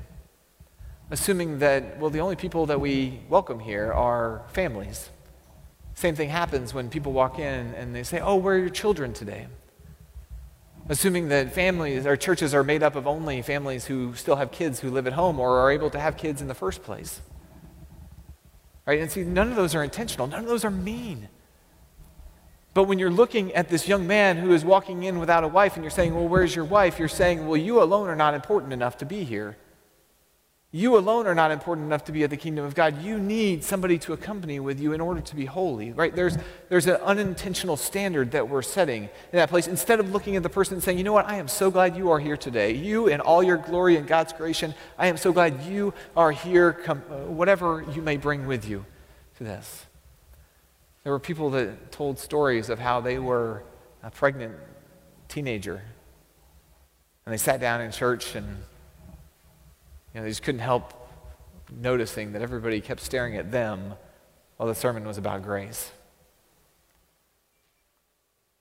Assuming 1.10 1.58
that, 1.58 1.98
well, 1.98 2.10
the 2.10 2.20
only 2.20 2.36
people 2.36 2.66
that 2.66 2.80
we 2.80 3.20
welcome 3.28 3.58
here 3.58 3.92
are 3.92 4.42
families. 4.52 5.10
Same 5.94 6.14
thing 6.14 6.28
happens 6.28 6.72
when 6.72 6.88
people 6.88 7.12
walk 7.12 7.38
in 7.38 7.74
and 7.74 7.94
they 7.94 8.02
say, 8.02 8.20
Oh, 8.20 8.36
where 8.36 8.54
are 8.54 8.58
your 8.58 8.68
children 8.68 9.12
today? 9.12 9.48
Assuming 10.88 11.28
that 11.28 11.52
families 11.52 12.06
or 12.06 12.16
churches 12.16 12.54
are 12.54 12.64
made 12.64 12.82
up 12.82 12.96
of 12.96 13.06
only 13.06 13.42
families 13.42 13.86
who 13.86 14.14
still 14.14 14.36
have 14.36 14.50
kids 14.50 14.80
who 14.80 14.90
live 14.90 15.06
at 15.06 15.12
home 15.12 15.38
or 15.38 15.58
are 15.60 15.70
able 15.70 15.90
to 15.90 16.00
have 16.00 16.16
kids 16.16 16.40
in 16.42 16.48
the 16.48 16.54
first 16.54 16.82
place. 16.82 17.20
Right? 18.86 19.00
And 19.00 19.10
see, 19.10 19.22
none 19.22 19.50
of 19.50 19.56
those 19.56 19.74
are 19.74 19.84
intentional, 19.84 20.26
none 20.26 20.40
of 20.40 20.46
those 20.46 20.64
are 20.64 20.70
mean. 20.70 21.28
But 22.72 22.84
when 22.84 22.98
you're 22.98 23.10
looking 23.10 23.52
at 23.54 23.68
this 23.68 23.88
young 23.88 24.06
man 24.06 24.36
who 24.36 24.52
is 24.52 24.64
walking 24.64 25.02
in 25.02 25.18
without 25.18 25.42
a 25.42 25.48
wife 25.48 25.74
and 25.74 25.84
you're 25.84 25.90
saying, 25.90 26.14
Well, 26.14 26.28
where's 26.28 26.54
your 26.54 26.64
wife? 26.64 26.98
You're 26.98 27.08
saying, 27.08 27.46
Well, 27.46 27.56
you 27.56 27.82
alone 27.82 28.08
are 28.08 28.16
not 28.16 28.34
important 28.34 28.72
enough 28.72 28.98
to 28.98 29.04
be 29.04 29.24
here. 29.24 29.56
You 30.72 30.96
alone 30.96 31.26
are 31.26 31.34
not 31.34 31.50
important 31.50 31.86
enough 31.86 32.04
to 32.04 32.12
be 32.12 32.22
at 32.22 32.30
the 32.30 32.36
kingdom 32.36 32.64
of 32.64 32.76
God. 32.76 33.02
You 33.02 33.18
need 33.18 33.64
somebody 33.64 33.98
to 33.98 34.12
accompany 34.12 34.60
with 34.60 34.78
you 34.78 34.92
in 34.92 35.00
order 35.00 35.20
to 35.20 35.34
be 35.34 35.44
holy, 35.44 35.90
right? 35.90 36.14
There's, 36.14 36.38
there's 36.68 36.86
an 36.86 36.94
unintentional 37.02 37.76
standard 37.76 38.30
that 38.30 38.48
we're 38.48 38.62
setting 38.62 39.04
in 39.04 39.10
that 39.32 39.48
place. 39.48 39.66
Instead 39.66 39.98
of 39.98 40.12
looking 40.12 40.36
at 40.36 40.44
the 40.44 40.48
person 40.48 40.74
and 40.74 40.82
saying, 40.82 40.96
you 40.96 41.02
know 41.02 41.12
what, 41.12 41.26
I 41.26 41.36
am 41.36 41.48
so 41.48 41.72
glad 41.72 41.96
you 41.96 42.12
are 42.12 42.20
here 42.20 42.36
today. 42.36 42.72
You 42.72 43.08
and 43.08 43.20
all 43.20 43.42
your 43.42 43.56
glory 43.56 43.96
and 43.96 44.06
God's 44.06 44.32
creation, 44.32 44.72
I 44.96 45.08
am 45.08 45.16
so 45.16 45.32
glad 45.32 45.64
you 45.64 45.92
are 46.16 46.30
here, 46.30 46.72
come, 46.72 47.02
uh, 47.10 47.16
whatever 47.24 47.84
you 47.92 48.00
may 48.00 48.16
bring 48.16 48.46
with 48.46 48.68
you 48.68 48.84
to 49.38 49.44
this. 49.44 49.86
There 51.02 51.12
were 51.12 51.18
people 51.18 51.50
that 51.50 51.92
told 51.92 52.18
stories 52.18 52.68
of 52.68 52.78
how 52.78 53.00
they 53.00 53.18
were 53.18 53.62
a 54.02 54.10
pregnant 54.10 54.54
teenager. 55.28 55.82
And 57.24 57.32
they 57.32 57.38
sat 57.38 57.60
down 57.60 57.80
in 57.80 57.90
church 57.92 58.34
and 58.34 58.46
you 60.12 60.20
know, 60.20 60.22
they 60.22 60.30
just 60.30 60.42
couldn't 60.42 60.60
help 60.60 60.94
noticing 61.70 62.32
that 62.32 62.42
everybody 62.42 62.80
kept 62.80 63.00
staring 63.00 63.36
at 63.36 63.52
them 63.52 63.94
while 64.56 64.68
the 64.68 64.74
sermon 64.74 65.04
was 65.04 65.18
about 65.18 65.42
grace. 65.42 65.90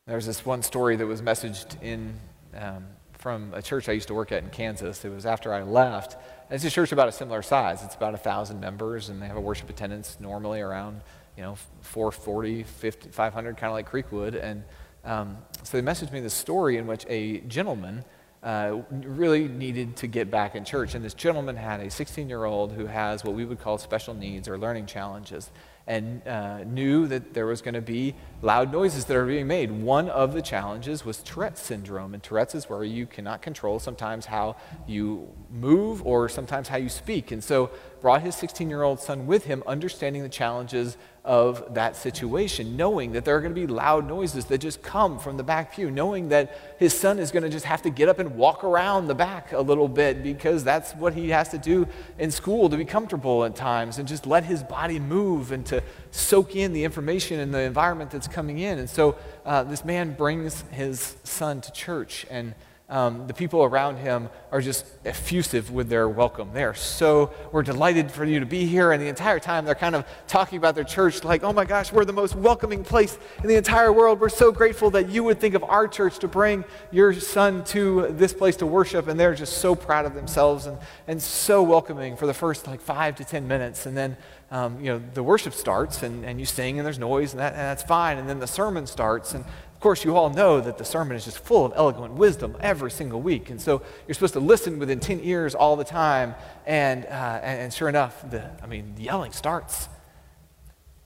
There 0.05 0.15
was 0.15 0.25
this 0.25 0.45
one 0.45 0.63
story 0.63 0.95
that 0.95 1.05
was 1.05 1.21
messaged 1.21 1.81
in 1.81 2.13
um, 2.55 2.85
from 3.13 3.53
a 3.53 3.61
church 3.61 3.89
I 3.89 3.91
used 3.91 4.07
to 4.07 4.13
work 4.13 4.31
at 4.31 4.43
in 4.43 4.49
Kansas. 4.49 5.03
It 5.03 5.09
was 5.09 5.25
after 5.25 5.53
I 5.53 5.61
left. 5.61 6.15
It's 6.51 6.63
a 6.63 6.71
church 6.71 6.91
about 6.91 7.07
a 7.07 7.11
similar 7.11 7.43
size. 7.43 7.83
It's 7.83 7.93
about 7.93 8.15
a 8.15 8.17
thousand 8.17 8.59
members, 8.59 9.09
and 9.09 9.21
they 9.21 9.27
have 9.27 9.37
a 9.37 9.41
worship 9.41 9.69
attendance 9.69 10.17
normally 10.19 10.61
around 10.61 11.01
you 11.37 11.43
know, 11.43 11.55
440, 11.81 12.63
50, 12.63 13.09
500, 13.09 13.55
kind 13.55 13.69
of 13.69 13.73
like 13.75 13.89
Creekwood. 13.89 14.41
And 14.41 14.63
um, 15.05 15.37
so 15.61 15.79
they 15.79 15.83
messaged 15.85 16.11
me 16.11 16.21
this 16.21 16.33
story 16.33 16.77
in 16.77 16.87
which 16.87 17.05
a 17.07 17.41
gentleman 17.41 18.03
uh, 18.41 18.81
really 18.89 19.47
needed 19.47 19.95
to 19.97 20.07
get 20.07 20.31
back 20.31 20.55
in 20.55 20.65
church. 20.65 20.95
And 20.95 21.05
this 21.05 21.13
gentleman 21.13 21.55
had 21.55 21.81
a 21.81 21.91
16 21.91 22.27
year 22.27 22.45
old 22.45 22.71
who 22.71 22.87
has 22.87 23.23
what 23.23 23.35
we 23.35 23.45
would 23.45 23.59
call 23.59 23.77
special 23.77 24.15
needs 24.15 24.47
or 24.47 24.57
learning 24.57 24.87
challenges 24.87 25.51
and 25.87 26.25
uh, 26.27 26.63
knew 26.63 27.07
that 27.07 27.33
there 27.33 27.45
was 27.45 27.61
going 27.61 27.73
to 27.73 27.81
be 27.81 28.15
loud 28.41 28.71
noises 28.71 29.05
that 29.05 29.17
are 29.17 29.25
being 29.25 29.47
made. 29.47 29.71
One 29.71 30.09
of 30.09 30.33
the 30.33 30.41
challenges 30.41 31.03
was 31.03 31.17
Tourette's 31.17 31.61
syndrome, 31.61 32.13
and 32.13 32.21
Tourette's 32.21 32.55
is 32.55 32.69
where 32.69 32.83
you 32.83 33.05
cannot 33.05 33.41
control 33.41 33.79
sometimes 33.79 34.27
how 34.27 34.55
you 34.87 35.27
move 35.51 36.05
or 36.05 36.29
sometimes 36.29 36.67
how 36.67 36.77
you 36.77 36.89
speak. 36.89 37.31
And 37.31 37.43
so 37.43 37.71
brought 38.01 38.21
his 38.21 38.35
16 38.35 38.69
year 38.69 38.83
old 38.83 38.99
son 38.99 39.27
with 39.27 39.45
him, 39.45 39.63
understanding 39.67 40.23
the 40.23 40.29
challenges 40.29 40.97
of 41.25 41.73
that 41.73 41.95
situation, 41.95 42.77
knowing 42.77 43.11
that 43.11 43.25
there 43.25 43.35
are 43.35 43.41
going 43.41 43.53
to 43.53 43.59
be 43.59 43.67
loud 43.67 44.07
noises 44.07 44.45
that 44.45 44.57
just 44.59 44.81
come 44.81 45.19
from 45.19 45.37
the 45.37 45.43
back 45.43 45.75
pew, 45.75 45.91
knowing 45.91 46.29
that 46.29 46.57
his 46.79 46.97
son 46.97 47.19
is 47.19 47.29
going 47.29 47.43
to 47.43 47.49
just 47.49 47.65
have 47.65 47.81
to 47.81 47.89
get 47.89 48.07
up 48.07 48.19
and 48.19 48.35
walk 48.35 48.63
around 48.63 49.07
the 49.07 49.15
back 49.15 49.51
a 49.51 49.59
little 49.59 49.89
bit 49.89 50.23
because 50.23 50.63
that's 50.63 50.93
what 50.93 51.13
he 51.13 51.29
has 51.29 51.49
to 51.49 51.57
do 51.57 51.87
in 52.17 52.31
school 52.31 52.69
to 52.69 52.77
be 52.77 52.85
comfortable 52.85 53.43
at 53.43 53.55
times 53.55 53.99
and 53.99 54.07
just 54.07 54.25
let 54.25 54.45
his 54.45 54.63
body 54.63 54.97
move 54.97 55.51
and 55.51 55.65
to 55.65 55.78
soak 56.11 56.55
in 56.55 56.73
the 56.73 56.83
information 56.83 57.39
and 57.39 57.53
the 57.53 57.61
environment 57.61 58.11
that's 58.11 58.27
coming 58.27 58.59
in. 58.59 58.79
And 58.79 58.89
so 58.89 59.15
uh, 59.45 59.63
this 59.63 59.85
man 59.85 60.13
brings 60.13 60.61
his 60.71 61.15
son 61.23 61.61
to 61.61 61.71
church 61.71 62.25
and 62.29 62.55
um, 62.89 63.27
the 63.27 63.35
people 63.35 63.63
around 63.63 63.97
him 63.97 64.29
are 64.51 64.61
just 64.61 64.83
effusive 65.05 65.69
with 65.69 65.89
their 65.89 66.09
welcome. 66.09 66.49
They 66.53 66.63
are 66.63 66.73
so, 66.73 67.31
we're 67.51 67.61
delighted 67.61 68.11
for 68.11 68.25
you 68.25 68.39
to 68.39 68.47
be 68.47 68.65
here. 68.65 68.91
And 68.91 69.01
the 69.01 69.07
entire 69.07 69.39
time 69.39 69.63
they're 69.63 69.75
kind 69.75 69.95
of 69.95 70.05
talking 70.27 70.57
about 70.57 70.73
their 70.73 70.83
church 70.83 71.23
like, 71.23 71.43
oh 71.43 71.53
my 71.53 71.65
gosh, 71.65 71.91
we're 71.91 72.05
the 72.05 72.13
most 72.13 72.35
welcoming 72.35 72.83
place 72.83 73.19
in 73.43 73.47
the 73.47 73.55
entire 73.55 73.93
world. 73.93 74.19
We're 74.19 74.29
so 74.29 74.51
grateful 74.51 74.89
that 74.91 75.09
you 75.09 75.23
would 75.23 75.39
think 75.39 75.53
of 75.53 75.63
our 75.63 75.87
church 75.87 76.17
to 76.19 76.27
bring 76.27 76.65
your 76.91 77.13
son 77.13 77.63
to 77.65 78.07
this 78.09 78.33
place 78.33 78.55
to 78.57 78.65
worship. 78.65 79.07
And 79.07 79.19
they're 79.19 79.35
just 79.35 79.59
so 79.59 79.75
proud 79.75 80.05
of 80.05 80.15
themselves 80.15 80.65
and, 80.65 80.79
and 81.07 81.21
so 81.21 81.61
welcoming 81.61 82.15
for 82.15 82.25
the 82.25 82.33
first 82.33 82.65
like 82.65 82.81
five 82.81 83.15
to 83.17 83.23
10 83.23 83.47
minutes. 83.47 83.85
And 83.85 83.95
then 83.95 84.17
um, 84.51 84.79
you 84.79 84.91
know, 84.91 85.01
the 85.13 85.23
worship 85.23 85.53
starts 85.53 86.03
and, 86.03 86.25
and 86.25 86.39
you 86.39 86.45
sing 86.45 86.79
and 86.79 86.85
there's 86.85 86.99
noise 86.99 87.33
and, 87.33 87.39
that, 87.39 87.53
and 87.53 87.61
that's 87.61 87.83
fine. 87.83 88.17
And 88.17 88.27
then 88.27 88.39
the 88.39 88.47
sermon 88.47 88.87
starts 88.87 89.33
and 89.33 89.45
Of 89.79 89.83
course, 89.83 90.03
you 90.03 90.17
all 90.17 90.29
know 90.29 90.59
that 90.59 90.77
the 90.77 90.83
sermon 90.83 91.15
is 91.15 91.23
just 91.23 91.39
full 91.39 91.65
of 91.65 91.71
eloquent 91.73 92.15
wisdom 92.15 92.57
every 92.59 92.91
single 92.91 93.21
week. 93.21 93.49
And 93.49 93.61
so 93.61 93.81
you're 94.05 94.13
supposed 94.13 94.33
to 94.33 94.41
listen 94.41 94.77
with 94.77 94.89
intent 94.89 95.21
ears 95.23 95.55
all 95.55 95.77
the 95.77 95.85
time. 95.85 96.35
And, 96.65 97.05
uh, 97.05 97.39
and, 97.41 97.61
and 97.61 97.73
sure 97.73 97.87
enough, 97.87 98.29
the, 98.29 98.51
I 98.61 98.67
mean, 98.67 98.95
the 98.95 99.03
yelling 99.03 99.31
starts. 99.31 99.87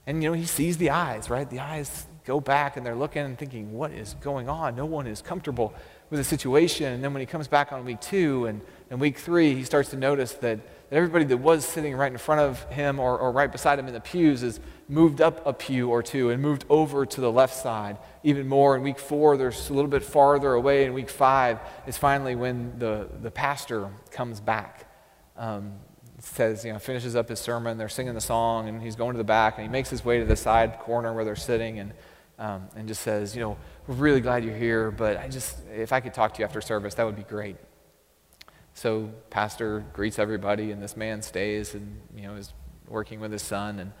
And, 0.08 0.22
you 0.22 0.28
know, 0.28 0.34
he 0.34 0.44
sees 0.44 0.76
the 0.76 0.90
eyes, 0.90 1.30
right? 1.30 1.48
The 1.48 1.60
eyes 1.60 2.06
go 2.24 2.40
back 2.40 2.76
and 2.76 2.84
they're 2.84 2.96
looking 2.96 3.24
and 3.24 3.38
thinking, 3.38 3.72
what 3.72 3.92
is 3.92 4.16
going 4.20 4.48
on? 4.48 4.74
No 4.74 4.86
one 4.86 5.06
is 5.06 5.22
comfortable 5.22 5.72
with 6.10 6.18
the 6.18 6.24
situation. 6.24 6.92
And 6.92 7.04
then 7.04 7.12
when 7.12 7.20
he 7.20 7.26
comes 7.26 7.46
back 7.46 7.72
on 7.72 7.84
week 7.84 8.00
two 8.00 8.46
and, 8.46 8.60
and 8.90 9.00
week 9.00 9.18
three, 9.18 9.54
he 9.54 9.62
starts 9.62 9.90
to 9.90 9.96
notice 9.96 10.32
that, 10.32 10.58
that 10.83 10.83
everybody 10.94 11.24
that 11.24 11.38
was 11.38 11.64
sitting 11.64 11.94
right 11.96 12.10
in 12.12 12.18
front 12.18 12.40
of 12.40 12.62
him 12.70 12.98
or, 12.98 13.18
or 13.18 13.32
right 13.32 13.50
beside 13.50 13.78
him 13.78 13.88
in 13.88 13.94
the 13.94 14.00
pews 14.00 14.42
is 14.42 14.60
moved 14.88 15.20
up 15.20 15.46
a 15.46 15.52
pew 15.52 15.90
or 15.90 16.02
two 16.02 16.30
and 16.30 16.42
moved 16.42 16.64
over 16.68 17.06
to 17.06 17.20
the 17.20 17.32
left 17.32 17.54
side 17.54 17.98
even 18.22 18.48
more. 18.48 18.76
In 18.76 18.82
week 18.82 18.98
four, 18.98 19.36
they're 19.36 19.48
a 19.48 19.72
little 19.72 19.88
bit 19.88 20.02
farther 20.02 20.52
away. 20.54 20.84
In 20.84 20.92
week 20.92 21.10
five 21.10 21.58
is 21.86 21.96
finally 21.96 22.34
when 22.34 22.78
the, 22.78 23.08
the 23.22 23.30
pastor 23.30 23.90
comes 24.10 24.40
back. 24.40 24.90
Um, 25.36 25.74
says, 26.20 26.64
you 26.64 26.72
know, 26.72 26.78
finishes 26.78 27.16
up 27.16 27.28
his 27.28 27.40
sermon, 27.40 27.76
they're 27.76 27.88
singing 27.88 28.14
the 28.14 28.20
song, 28.20 28.68
and 28.68 28.80
he's 28.80 28.96
going 28.96 29.12
to 29.12 29.18
the 29.18 29.24
back, 29.24 29.58
and 29.58 29.62
he 29.62 29.68
makes 29.70 29.90
his 29.90 30.04
way 30.04 30.18
to 30.20 30.24
the 30.24 30.36
side 30.36 30.78
corner 30.78 31.12
where 31.12 31.24
they're 31.24 31.36
sitting 31.36 31.78
and, 31.78 31.92
um, 32.38 32.68
and 32.76 32.88
just 32.88 33.02
says, 33.02 33.34
you 33.34 33.42
know, 33.42 33.56
we're 33.86 33.94
really 33.96 34.20
glad 34.20 34.44
you're 34.44 34.56
here, 34.56 34.90
but 34.90 35.18
I 35.18 35.28
just, 35.28 35.56
if 35.74 35.92
I 35.92 36.00
could 36.00 36.14
talk 36.14 36.34
to 36.34 36.38
you 36.38 36.44
after 36.44 36.60
service, 36.60 36.94
that 36.94 37.04
would 37.04 37.16
be 37.16 37.24
great. 37.24 37.56
So 38.74 39.10
pastor 39.30 39.84
greets 39.92 40.18
everybody, 40.18 40.72
and 40.72 40.82
this 40.82 40.96
man 40.96 41.22
stays 41.22 41.74
and, 41.74 42.00
you 42.14 42.22
know, 42.22 42.34
is 42.34 42.52
working 42.88 43.20
with 43.20 43.30
his 43.30 43.42
son, 43.42 43.78
and 43.78 43.92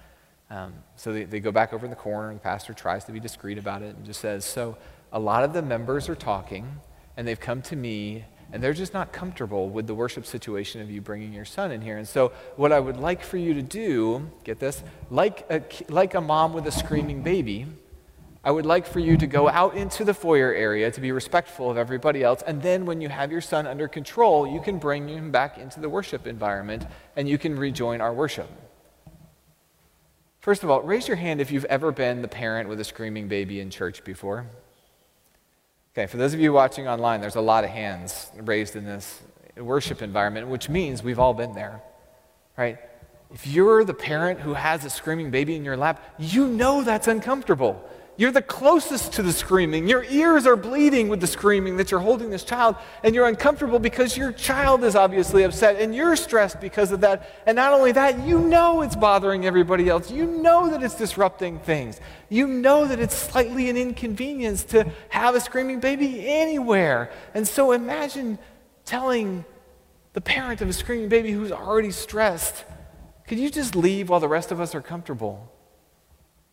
um, 0.50 0.74
so 0.96 1.12
they, 1.12 1.24
they 1.24 1.40
go 1.40 1.52
back 1.52 1.72
over 1.72 1.86
in 1.86 1.90
the 1.90 1.96
corner, 1.96 2.28
and 2.28 2.38
the 2.38 2.42
pastor 2.42 2.74
tries 2.74 3.04
to 3.04 3.12
be 3.12 3.20
discreet 3.20 3.56
about 3.56 3.82
it 3.82 3.96
and 3.96 4.04
just 4.04 4.20
says, 4.20 4.44
So 4.44 4.76
a 5.12 5.18
lot 5.18 5.44
of 5.44 5.52
the 5.52 5.62
members 5.62 6.08
are 6.08 6.16
talking, 6.16 6.80
and 7.16 7.26
they've 7.26 7.38
come 7.40 7.62
to 7.62 7.76
me, 7.76 8.24
and 8.52 8.62
they're 8.62 8.74
just 8.74 8.92
not 8.92 9.12
comfortable 9.12 9.70
with 9.70 9.86
the 9.86 9.94
worship 9.94 10.26
situation 10.26 10.80
of 10.82 10.90
you 10.90 11.00
bringing 11.00 11.32
your 11.32 11.44
son 11.44 11.70
in 11.70 11.80
here. 11.80 11.96
And 11.96 12.06
so, 12.06 12.32
what 12.56 12.72
I 12.72 12.80
would 12.80 12.96
like 12.96 13.22
for 13.22 13.36
you 13.36 13.54
to 13.54 13.62
do, 13.62 14.28
get 14.42 14.58
this, 14.58 14.82
like 15.08 15.46
a, 15.50 15.62
like 15.88 16.14
a 16.14 16.20
mom 16.20 16.52
with 16.52 16.66
a 16.66 16.72
screaming 16.72 17.22
baby, 17.22 17.66
I 18.44 18.50
would 18.50 18.66
like 18.66 18.86
for 18.86 19.00
you 19.00 19.16
to 19.16 19.26
go 19.26 19.48
out 19.48 19.74
into 19.74 20.04
the 20.04 20.12
foyer 20.12 20.52
area 20.52 20.90
to 20.90 21.00
be 21.00 21.12
respectful 21.12 21.70
of 21.70 21.78
everybody 21.78 22.22
else. 22.22 22.42
And 22.46 22.60
then, 22.60 22.84
when 22.84 23.00
you 23.00 23.08
have 23.08 23.32
your 23.32 23.40
son 23.40 23.66
under 23.66 23.88
control, 23.88 24.46
you 24.46 24.60
can 24.60 24.78
bring 24.78 25.08
him 25.08 25.30
back 25.30 25.56
into 25.56 25.80
the 25.80 25.88
worship 25.88 26.26
environment 26.26 26.86
and 27.16 27.26
you 27.26 27.38
can 27.38 27.56
rejoin 27.56 28.02
our 28.02 28.12
worship. 28.12 28.50
First 30.40 30.62
of 30.62 30.68
all, 30.68 30.82
raise 30.82 31.08
your 31.08 31.16
hand 31.16 31.40
if 31.40 31.50
you've 31.50 31.64
ever 31.64 31.90
been 31.90 32.20
the 32.20 32.28
parent 32.28 32.68
with 32.68 32.78
a 32.78 32.84
screaming 32.84 33.28
baby 33.28 33.60
in 33.60 33.70
church 33.70 34.04
before. 34.04 34.46
Okay, 35.94 36.06
for 36.06 36.18
those 36.18 36.34
of 36.34 36.40
you 36.40 36.52
watching 36.52 36.86
online, 36.86 37.22
there's 37.22 37.36
a 37.36 37.40
lot 37.40 37.64
of 37.64 37.70
hands 37.70 38.30
raised 38.36 38.76
in 38.76 38.84
this 38.84 39.22
worship 39.56 40.02
environment, 40.02 40.48
which 40.48 40.68
means 40.68 41.02
we've 41.02 41.18
all 41.18 41.32
been 41.32 41.54
there, 41.54 41.80
right? 42.58 42.78
If 43.32 43.46
you're 43.46 43.84
the 43.84 43.94
parent 43.94 44.40
who 44.40 44.52
has 44.52 44.84
a 44.84 44.90
screaming 44.90 45.30
baby 45.30 45.56
in 45.56 45.64
your 45.64 45.78
lap, 45.78 46.04
you 46.18 46.46
know 46.46 46.82
that's 46.82 47.08
uncomfortable. 47.08 47.82
You're 48.16 48.30
the 48.30 48.42
closest 48.42 49.14
to 49.14 49.22
the 49.22 49.32
screaming. 49.32 49.88
Your 49.88 50.04
ears 50.04 50.46
are 50.46 50.54
bleeding 50.54 51.08
with 51.08 51.20
the 51.20 51.26
screaming 51.26 51.78
that 51.78 51.90
you're 51.90 51.98
holding 51.98 52.30
this 52.30 52.44
child, 52.44 52.76
and 53.02 53.12
you're 53.12 53.26
uncomfortable 53.26 53.80
because 53.80 54.16
your 54.16 54.30
child 54.30 54.84
is 54.84 54.94
obviously 54.94 55.42
upset, 55.42 55.80
and 55.80 55.92
you're 55.92 56.14
stressed 56.14 56.60
because 56.60 56.92
of 56.92 57.00
that. 57.00 57.28
And 57.44 57.56
not 57.56 57.72
only 57.72 57.90
that, 57.92 58.24
you 58.24 58.38
know 58.38 58.82
it's 58.82 58.94
bothering 58.94 59.46
everybody 59.46 59.88
else. 59.88 60.12
You 60.12 60.26
know 60.26 60.70
that 60.70 60.82
it's 60.84 60.94
disrupting 60.94 61.58
things. 61.58 62.00
You 62.28 62.46
know 62.46 62.86
that 62.86 63.00
it's 63.00 63.16
slightly 63.16 63.68
an 63.68 63.76
inconvenience 63.76 64.62
to 64.64 64.92
have 65.08 65.34
a 65.34 65.40
screaming 65.40 65.80
baby 65.80 66.28
anywhere. 66.28 67.10
And 67.34 67.48
so 67.48 67.72
imagine 67.72 68.38
telling 68.84 69.44
the 70.12 70.20
parent 70.20 70.60
of 70.60 70.68
a 70.68 70.72
screaming 70.72 71.08
baby 71.08 71.32
who's 71.32 71.50
already 71.50 71.90
stressed, 71.90 72.64
could 73.26 73.40
you 73.40 73.50
just 73.50 73.74
leave 73.74 74.08
while 74.08 74.20
the 74.20 74.28
rest 74.28 74.52
of 74.52 74.60
us 74.60 74.72
are 74.76 74.82
comfortable? 74.82 75.50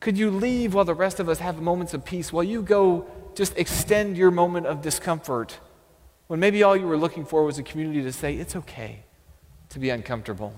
Could 0.01 0.17
you 0.17 0.31
leave 0.31 0.73
while 0.73 0.83
the 0.83 0.95
rest 0.95 1.19
of 1.19 1.29
us 1.29 1.39
have 1.39 1.61
moments 1.61 1.93
of 1.93 2.03
peace, 2.03 2.33
while 2.33 2.43
you 2.43 2.63
go 2.63 3.05
just 3.35 3.55
extend 3.57 4.17
your 4.17 4.31
moment 4.31 4.65
of 4.65 4.81
discomfort, 4.81 5.59
when 6.25 6.39
maybe 6.39 6.63
all 6.63 6.75
you 6.75 6.87
were 6.87 6.97
looking 6.97 7.23
for 7.23 7.45
was 7.45 7.59
a 7.59 7.63
community 7.63 8.01
to 8.01 8.11
say, 8.11 8.35
it's 8.35 8.55
okay 8.55 9.05
to 9.69 9.77
be 9.77 9.91
uncomfortable? 9.91 10.53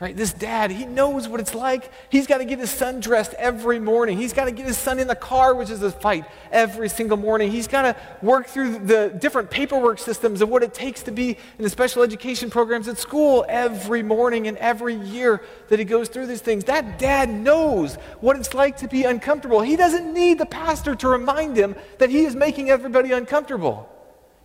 Right? 0.00 0.16
This 0.16 0.32
dad, 0.32 0.70
he 0.70 0.86
knows 0.86 1.28
what 1.28 1.40
it's 1.40 1.54
like. 1.54 1.92
He's 2.08 2.26
got 2.26 2.38
to 2.38 2.46
get 2.46 2.58
his 2.58 2.70
son 2.70 3.00
dressed 3.00 3.34
every 3.34 3.78
morning. 3.78 4.16
He's 4.16 4.32
got 4.32 4.46
to 4.46 4.50
get 4.50 4.64
his 4.64 4.78
son 4.78 4.98
in 4.98 5.06
the 5.06 5.14
car, 5.14 5.54
which 5.54 5.68
is 5.68 5.82
a 5.82 5.90
fight 5.90 6.24
every 6.50 6.88
single 6.88 7.18
morning. 7.18 7.50
He's 7.50 7.68
got 7.68 7.82
to 7.82 7.96
work 8.22 8.46
through 8.46 8.78
the 8.78 9.14
different 9.20 9.50
paperwork 9.50 9.98
systems 9.98 10.40
of 10.40 10.48
what 10.48 10.62
it 10.62 10.72
takes 10.72 11.02
to 11.02 11.10
be 11.10 11.36
in 11.58 11.64
the 11.64 11.68
special 11.68 12.02
education 12.02 12.48
programs 12.48 12.88
at 12.88 12.96
school 12.96 13.44
every 13.46 14.02
morning 14.02 14.48
and 14.48 14.56
every 14.56 14.94
year 14.94 15.42
that 15.68 15.78
he 15.78 15.84
goes 15.84 16.08
through 16.08 16.28
these 16.28 16.40
things. 16.40 16.64
That 16.64 16.98
dad 16.98 17.28
knows 17.28 17.96
what 18.20 18.38
it's 18.38 18.54
like 18.54 18.78
to 18.78 18.88
be 18.88 19.04
uncomfortable. 19.04 19.60
He 19.60 19.76
doesn't 19.76 20.14
need 20.14 20.38
the 20.38 20.46
pastor 20.46 20.94
to 20.94 21.08
remind 21.08 21.58
him 21.58 21.76
that 21.98 22.08
he 22.08 22.24
is 22.24 22.34
making 22.34 22.70
everybody 22.70 23.12
uncomfortable. 23.12 23.86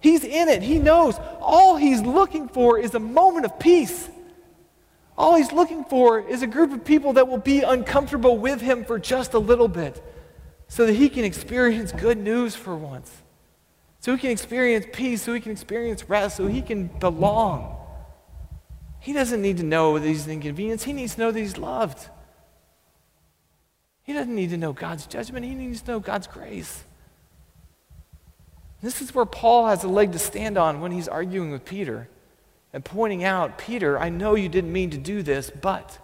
He's 0.02 0.26
in 0.26 0.50
it. 0.50 0.62
He 0.62 0.80
knows. 0.80 1.18
All 1.40 1.78
he's 1.78 2.02
looking 2.02 2.50
for 2.50 2.78
is 2.78 2.94
a 2.94 3.00
moment 3.00 3.46
of 3.46 3.58
peace. 3.58 4.10
All 5.18 5.36
he's 5.36 5.52
looking 5.52 5.86
for 5.86 6.20
is 6.20 6.42
a 6.42 6.48
group 6.48 6.74
of 6.74 6.84
people 6.84 7.14
that 7.14 7.28
will 7.28 7.38
be 7.38 7.62
uncomfortable 7.62 8.38
with 8.38 8.62
him 8.62 8.84
for 8.84 9.00
just 9.00 9.34
a 9.34 9.40
little 9.40 9.68
bit 9.68 10.04
so 10.68 10.86
that 10.86 10.94
he 10.94 11.10
can 11.10 11.24
experience 11.24 11.92
good 11.92 12.18
news 12.18 12.56
for 12.56 12.76
once. 12.76 13.12
So 14.00 14.14
he 14.14 14.20
can 14.20 14.32
experience 14.32 14.86
peace, 14.92 15.22
so 15.22 15.34
he 15.34 15.40
can 15.40 15.52
experience 15.52 16.10
rest, 16.10 16.38
so 16.38 16.48
he 16.48 16.62
can 16.62 16.88
belong. 16.88 17.78
He 19.00 19.14
doesn't 19.14 19.42
need 19.42 19.58
to 19.58 19.64
know 19.64 19.98
that 19.98 20.08
he's 20.08 20.26
an 20.26 20.34
inconvenience, 20.34 20.84
he 20.84 20.94
needs 20.94 21.16
to 21.16 21.22
know 21.22 21.32
that 21.32 21.40
he's 21.40 21.58
loved. 21.58 22.10
He 24.04 24.14
doesn't 24.14 24.36
need 24.36 24.52
to 24.52 24.58
know 24.58 24.74
God's 24.74 25.08
judgment, 25.08 25.46
he 25.46 25.56
needs 25.56 25.82
to 25.84 25.92
know 25.92 26.00
God's 26.00 26.28
grace. 26.28 26.84
This 28.82 29.02
is 29.02 29.16
where 29.16 29.26
Paul 29.26 29.68
has 29.68 29.84
a 29.84 29.88
leg 29.88 30.12
to 30.12 30.20
stand 30.20 30.58
on 30.58 30.82
when 30.82 30.92
he's 30.92 31.08
arguing 31.08 31.52
with 31.52 31.66
Peter 31.66 32.08
and 32.76 32.84
pointing 32.84 33.24
out, 33.24 33.58
Peter, 33.58 33.98
I 33.98 34.10
know 34.10 34.36
you 34.36 34.50
didn't 34.50 34.74
mean 34.74 34.90
to 34.90 34.98
do 34.98 35.24
this, 35.24 35.50
but. 35.50 35.98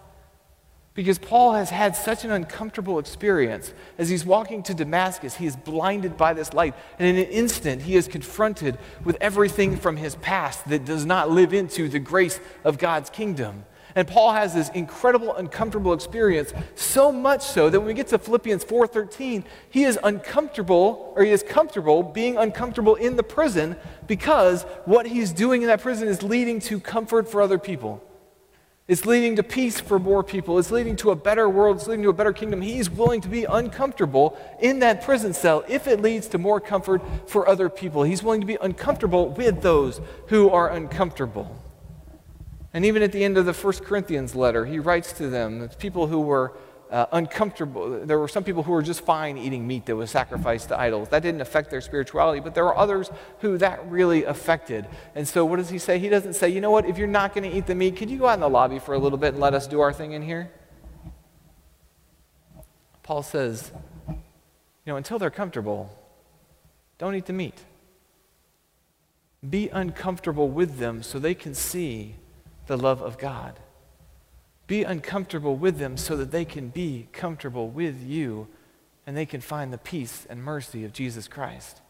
Because 0.94 1.18
Paul 1.18 1.52
has 1.52 1.68
had 1.68 1.94
such 1.94 2.24
an 2.24 2.30
uncomfortable 2.30 2.98
experience. 2.98 3.74
As 3.98 4.08
he's 4.08 4.24
walking 4.24 4.62
to 4.62 4.72
Damascus, 4.72 5.34
he 5.34 5.44
is 5.44 5.54
blinded 5.54 6.16
by 6.16 6.32
this 6.32 6.54
light. 6.54 6.74
And 6.98 7.06
in 7.06 7.22
an 7.22 7.30
instant, 7.30 7.82
he 7.82 7.94
is 7.94 8.08
confronted 8.08 8.78
with 9.04 9.18
everything 9.20 9.76
from 9.76 9.98
his 9.98 10.14
past 10.14 10.66
that 10.70 10.86
does 10.86 11.04
not 11.04 11.30
live 11.30 11.52
into 11.52 11.90
the 11.90 11.98
grace 11.98 12.40
of 12.64 12.78
God's 12.78 13.10
kingdom. 13.10 13.66
And 13.94 14.08
Paul 14.08 14.32
has 14.32 14.54
this 14.54 14.68
incredible 14.70 15.34
uncomfortable 15.34 15.92
experience, 15.92 16.52
so 16.74 17.12
much 17.12 17.42
so 17.42 17.68
that 17.70 17.78
when 17.78 17.88
we 17.88 17.94
get 17.94 18.08
to 18.08 18.18
Philippians 18.18 18.64
4:13, 18.64 19.44
he 19.70 19.84
is 19.84 19.98
uncomfortable 20.02 21.12
or 21.16 21.24
he 21.24 21.30
is 21.30 21.42
comfortable 21.42 22.02
being 22.02 22.36
uncomfortable 22.36 22.94
in 22.94 23.16
the 23.16 23.22
prison 23.22 23.76
because 24.06 24.62
what 24.84 25.06
he's 25.06 25.32
doing 25.32 25.62
in 25.62 25.68
that 25.68 25.80
prison 25.80 26.08
is 26.08 26.22
leading 26.22 26.60
to 26.60 26.80
comfort 26.80 27.28
for 27.28 27.42
other 27.42 27.58
people. 27.58 28.02
It's 28.88 29.06
leading 29.06 29.36
to 29.36 29.44
peace 29.44 29.80
for 29.80 29.98
more 29.98 30.24
people. 30.24 30.58
It's 30.58 30.72
leading 30.72 30.96
to 30.96 31.12
a 31.12 31.16
better 31.16 31.48
world. 31.48 31.76
It's 31.76 31.86
leading 31.86 32.02
to 32.02 32.10
a 32.10 32.12
better 32.12 32.32
kingdom. 32.32 32.60
He's 32.60 32.90
willing 32.90 33.20
to 33.20 33.28
be 33.28 33.44
uncomfortable 33.44 34.36
in 34.60 34.80
that 34.80 35.02
prison 35.02 35.32
cell 35.32 35.64
if 35.68 35.86
it 35.86 36.02
leads 36.02 36.26
to 36.28 36.38
more 36.38 36.60
comfort 36.60 37.00
for 37.26 37.48
other 37.48 37.68
people. 37.68 38.02
He's 38.02 38.22
willing 38.22 38.40
to 38.40 38.46
be 38.46 38.58
uncomfortable 38.60 39.28
with 39.28 39.62
those 39.62 40.00
who 40.26 40.50
are 40.50 40.68
uncomfortable. 40.68 41.56
And 42.74 42.84
even 42.84 43.02
at 43.02 43.12
the 43.12 43.22
end 43.22 43.36
of 43.36 43.46
the 43.46 43.52
First 43.52 43.84
Corinthians 43.84 44.34
letter, 44.34 44.64
he 44.64 44.78
writes 44.78 45.12
to 45.14 45.28
them, 45.28 45.68
people 45.78 46.06
who 46.06 46.20
were 46.20 46.54
uh, 46.92 47.06
uncomfortable. 47.12 48.04
There 48.04 48.18
were 48.18 48.28
some 48.28 48.44
people 48.44 48.62
who 48.62 48.72
were 48.72 48.82
just 48.82 49.00
fine 49.00 49.38
eating 49.38 49.66
meat 49.66 49.86
that 49.86 49.96
was 49.96 50.10
sacrificed 50.10 50.68
to 50.68 50.78
idols. 50.78 51.08
That 51.08 51.22
didn't 51.22 51.40
affect 51.40 51.70
their 51.70 51.80
spirituality, 51.80 52.40
but 52.40 52.54
there 52.54 52.64
were 52.64 52.76
others 52.76 53.10
who 53.38 53.56
that 53.58 53.90
really 53.90 54.24
affected. 54.24 54.86
And 55.14 55.26
so, 55.26 55.46
what 55.46 55.56
does 55.56 55.70
he 55.70 55.78
say? 55.78 55.98
He 55.98 56.10
doesn't 56.10 56.34
say, 56.34 56.50
you 56.50 56.60
know 56.60 56.70
what, 56.70 56.84
if 56.84 56.98
you're 56.98 57.08
not 57.08 57.34
going 57.34 57.50
to 57.50 57.56
eat 57.56 57.66
the 57.66 57.74
meat, 57.74 57.96
could 57.96 58.10
you 58.10 58.18
go 58.18 58.26
out 58.26 58.34
in 58.34 58.40
the 58.40 58.48
lobby 58.48 58.78
for 58.78 58.94
a 58.94 58.98
little 58.98 59.16
bit 59.16 59.32
and 59.32 59.40
let 59.40 59.54
us 59.54 59.66
do 59.66 59.80
our 59.80 59.92
thing 59.92 60.12
in 60.12 60.20
here? 60.20 60.50
Paul 63.02 63.22
says, 63.22 63.72
you 64.06 64.14
know, 64.86 64.96
until 64.96 65.18
they're 65.18 65.30
comfortable, 65.30 65.90
don't 66.98 67.14
eat 67.14 67.24
the 67.24 67.32
meat. 67.32 67.58
Be 69.48 69.70
uncomfortable 69.70 70.48
with 70.48 70.76
them 70.76 71.02
so 71.02 71.18
they 71.18 71.34
can 71.34 71.54
see 71.54 72.16
the 72.72 72.78
love 72.78 73.02
of 73.02 73.18
God. 73.18 73.60
Be 74.66 74.82
uncomfortable 74.82 75.56
with 75.56 75.76
them 75.76 75.98
so 75.98 76.16
that 76.16 76.30
they 76.30 76.46
can 76.46 76.70
be 76.70 77.06
comfortable 77.12 77.68
with 77.68 78.02
you 78.02 78.48
and 79.06 79.14
they 79.14 79.26
can 79.26 79.42
find 79.42 79.70
the 79.70 79.76
peace 79.76 80.26
and 80.30 80.42
mercy 80.42 80.82
of 80.86 80.94
Jesus 80.94 81.28
Christ. 81.28 81.82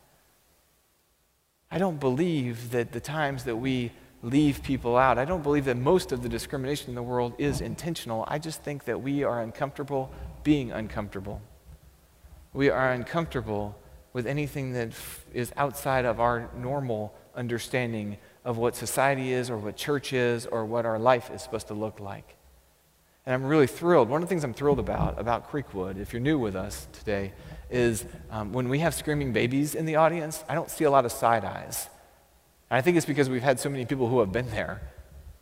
I 1.71 1.79
don't 1.79 2.01
believe 2.01 2.73
that 2.73 2.90
the 2.90 2.99
times 2.99 3.45
that 3.45 3.55
we 3.55 3.92
leave 4.23 4.64
people 4.64 4.97
out, 4.97 5.18
I 5.18 5.25
don't 5.25 5.45
believe 5.45 5.66
that 5.66 5.77
most 5.77 6.11
of 6.11 6.21
the 6.25 6.29
discrimination 6.29 6.88
in 6.88 6.97
the 6.97 7.03
world 7.03 7.35
is 7.38 7.61
intentional. 7.61 8.25
I 8.27 8.40
just 8.40 8.64
think 8.64 8.83
that 8.87 9.01
we 9.01 9.23
are 9.23 9.40
uncomfortable 9.40 10.11
being 10.42 10.73
uncomfortable. 10.73 11.40
We 12.53 12.71
are 12.71 12.90
uncomfortable 12.90 13.79
with 14.12 14.27
anything 14.27 14.73
that 14.73 14.95
is 15.33 15.53
outside 15.57 16.07
of 16.07 16.18
our 16.18 16.51
normal 16.57 17.14
understanding 17.37 18.18
of 18.45 18.59
what 18.59 18.75
society 18.75 19.33
is 19.33 19.51
or 19.51 19.57
what 19.57 19.77
church 19.77 20.13
is 20.13 20.47
or 20.47 20.65
what 20.65 20.85
our 20.85 20.99
life 20.99 21.31
is 21.33 21.43
supposed 21.43 21.69
to 21.69 21.75
look 21.75 22.01
like. 22.01 22.37
And 23.25 23.35
I'm 23.35 23.45
really 23.45 23.69
thrilled. 23.69 24.09
One 24.09 24.23
of 24.23 24.29
the 24.29 24.33
things 24.33 24.43
I'm 24.43 24.55
thrilled 24.55 24.81
about, 24.81 25.19
about 25.21 25.51
Creekwood, 25.51 25.97
if 25.99 26.13
you're 26.13 26.21
new 26.21 26.39
with 26.39 26.57
us 26.57 26.89
today, 26.93 27.33
is 27.71 28.05
um, 28.31 28.53
when 28.53 28.69
we 28.69 28.81
have 28.81 28.95
screaming 28.95 29.33
babies 29.33 29.75
in 29.77 29.87
the 29.87 29.97
audience, 29.97 30.43
I 30.49 30.55
don't 30.55 30.69
see 30.69 30.85
a 30.85 30.91
lot 30.91 31.05
of 31.05 31.13
side 31.13 31.45
eyes. 31.45 31.89
And 32.69 32.79
I 32.79 32.81
think 32.81 32.97
it's 32.97 33.07
because 33.07 33.31
we've 33.31 33.43
had 33.43 33.61
so 33.61 33.71
many 33.71 33.87
people 33.87 34.09
who 34.09 34.19
have 34.21 34.33
been 34.33 34.51
there. 34.51 34.83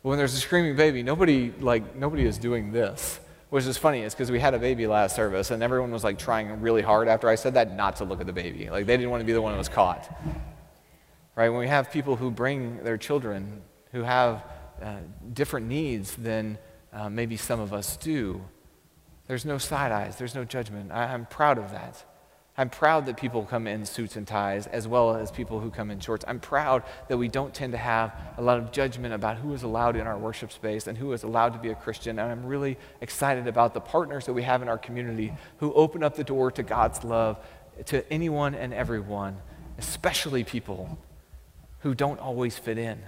But 0.03 0.09
when 0.09 0.17
there's 0.19 0.35
a 0.35 0.37
screaming 0.37 0.75
baby, 0.75 1.01
nobody, 1.01 1.51
like, 1.59 1.95
nobody 1.95 2.25
is 2.25 2.37
doing 2.37 2.71
this. 2.71 3.19
Which 3.49 3.65
is 3.65 3.77
funny, 3.77 4.03
is 4.03 4.13
because 4.13 4.31
we 4.31 4.39
had 4.39 4.53
a 4.53 4.59
baby 4.59 4.87
last 4.87 5.13
service, 5.13 5.51
and 5.51 5.61
everyone 5.61 5.91
was 5.91 6.05
like 6.05 6.17
trying 6.17 6.61
really 6.61 6.81
hard 6.81 7.09
after 7.09 7.27
I 7.27 7.35
said 7.35 7.55
that 7.55 7.75
not 7.75 7.97
to 7.97 8.05
look 8.05 8.21
at 8.21 8.25
the 8.25 8.31
baby. 8.31 8.69
Like 8.69 8.85
they 8.85 8.95
didn't 8.95 9.11
want 9.11 9.19
to 9.19 9.25
be 9.25 9.33
the 9.33 9.41
one 9.41 9.51
that 9.51 9.57
was 9.57 9.67
caught. 9.67 10.09
Right? 11.35 11.49
When 11.49 11.59
we 11.59 11.67
have 11.67 11.91
people 11.91 12.17
who 12.17 12.29
bring 12.29 12.83
their 12.83 12.97
children 12.97 13.61
who 13.91 14.03
have 14.03 14.43
uh, 14.81 14.97
different 15.33 15.67
needs 15.67 16.15
than 16.15 16.57
uh, 16.93 17.09
maybe 17.09 17.37
some 17.37 17.59
of 17.59 17.73
us 17.73 17.97
do, 17.97 18.41
there's 19.27 19.45
no 19.45 19.57
side 19.57 19.91
eyes, 19.91 20.17
there's 20.17 20.35
no 20.35 20.43
judgment. 20.43 20.91
I, 20.91 21.13
I'm 21.13 21.25
proud 21.25 21.57
of 21.57 21.71
that. 21.71 22.03
I'm 22.57 22.69
proud 22.69 23.05
that 23.05 23.15
people 23.15 23.45
come 23.45 23.65
in 23.65 23.85
suits 23.85 24.17
and 24.17 24.27
ties 24.27 24.67
as 24.67 24.87
well 24.87 25.15
as 25.15 25.31
people 25.31 25.61
who 25.61 25.71
come 25.71 25.89
in 25.89 26.01
shorts. 26.01 26.25
I'm 26.27 26.41
proud 26.41 26.83
that 27.07 27.17
we 27.17 27.29
don't 27.29 27.53
tend 27.53 27.71
to 27.71 27.77
have 27.77 28.13
a 28.37 28.41
lot 28.41 28.57
of 28.57 28.73
judgment 28.73 29.13
about 29.13 29.37
who 29.37 29.53
is 29.53 29.63
allowed 29.63 29.95
in 29.95 30.05
our 30.05 30.17
worship 30.17 30.51
space 30.51 30.87
and 30.87 30.97
who 30.97 31.13
is 31.13 31.23
allowed 31.23 31.53
to 31.53 31.59
be 31.59 31.69
a 31.69 31.75
Christian. 31.75 32.19
And 32.19 32.29
I'm 32.29 32.45
really 32.45 32.77
excited 32.99 33.47
about 33.47 33.73
the 33.73 33.79
partners 33.79 34.25
that 34.25 34.33
we 34.33 34.43
have 34.43 34.61
in 34.61 34.67
our 34.67 34.77
community 34.77 35.33
who 35.57 35.73
open 35.73 36.03
up 36.03 36.15
the 36.15 36.25
door 36.25 36.51
to 36.51 36.61
God's 36.61 37.05
love 37.05 37.39
to 37.85 38.11
anyone 38.11 38.53
and 38.53 38.73
everyone, 38.73 39.37
especially 39.77 40.43
people 40.43 40.99
who 41.81 41.93
don't 41.95 42.19
always 42.19 42.57
fit 42.57 42.77
in. 42.77 42.99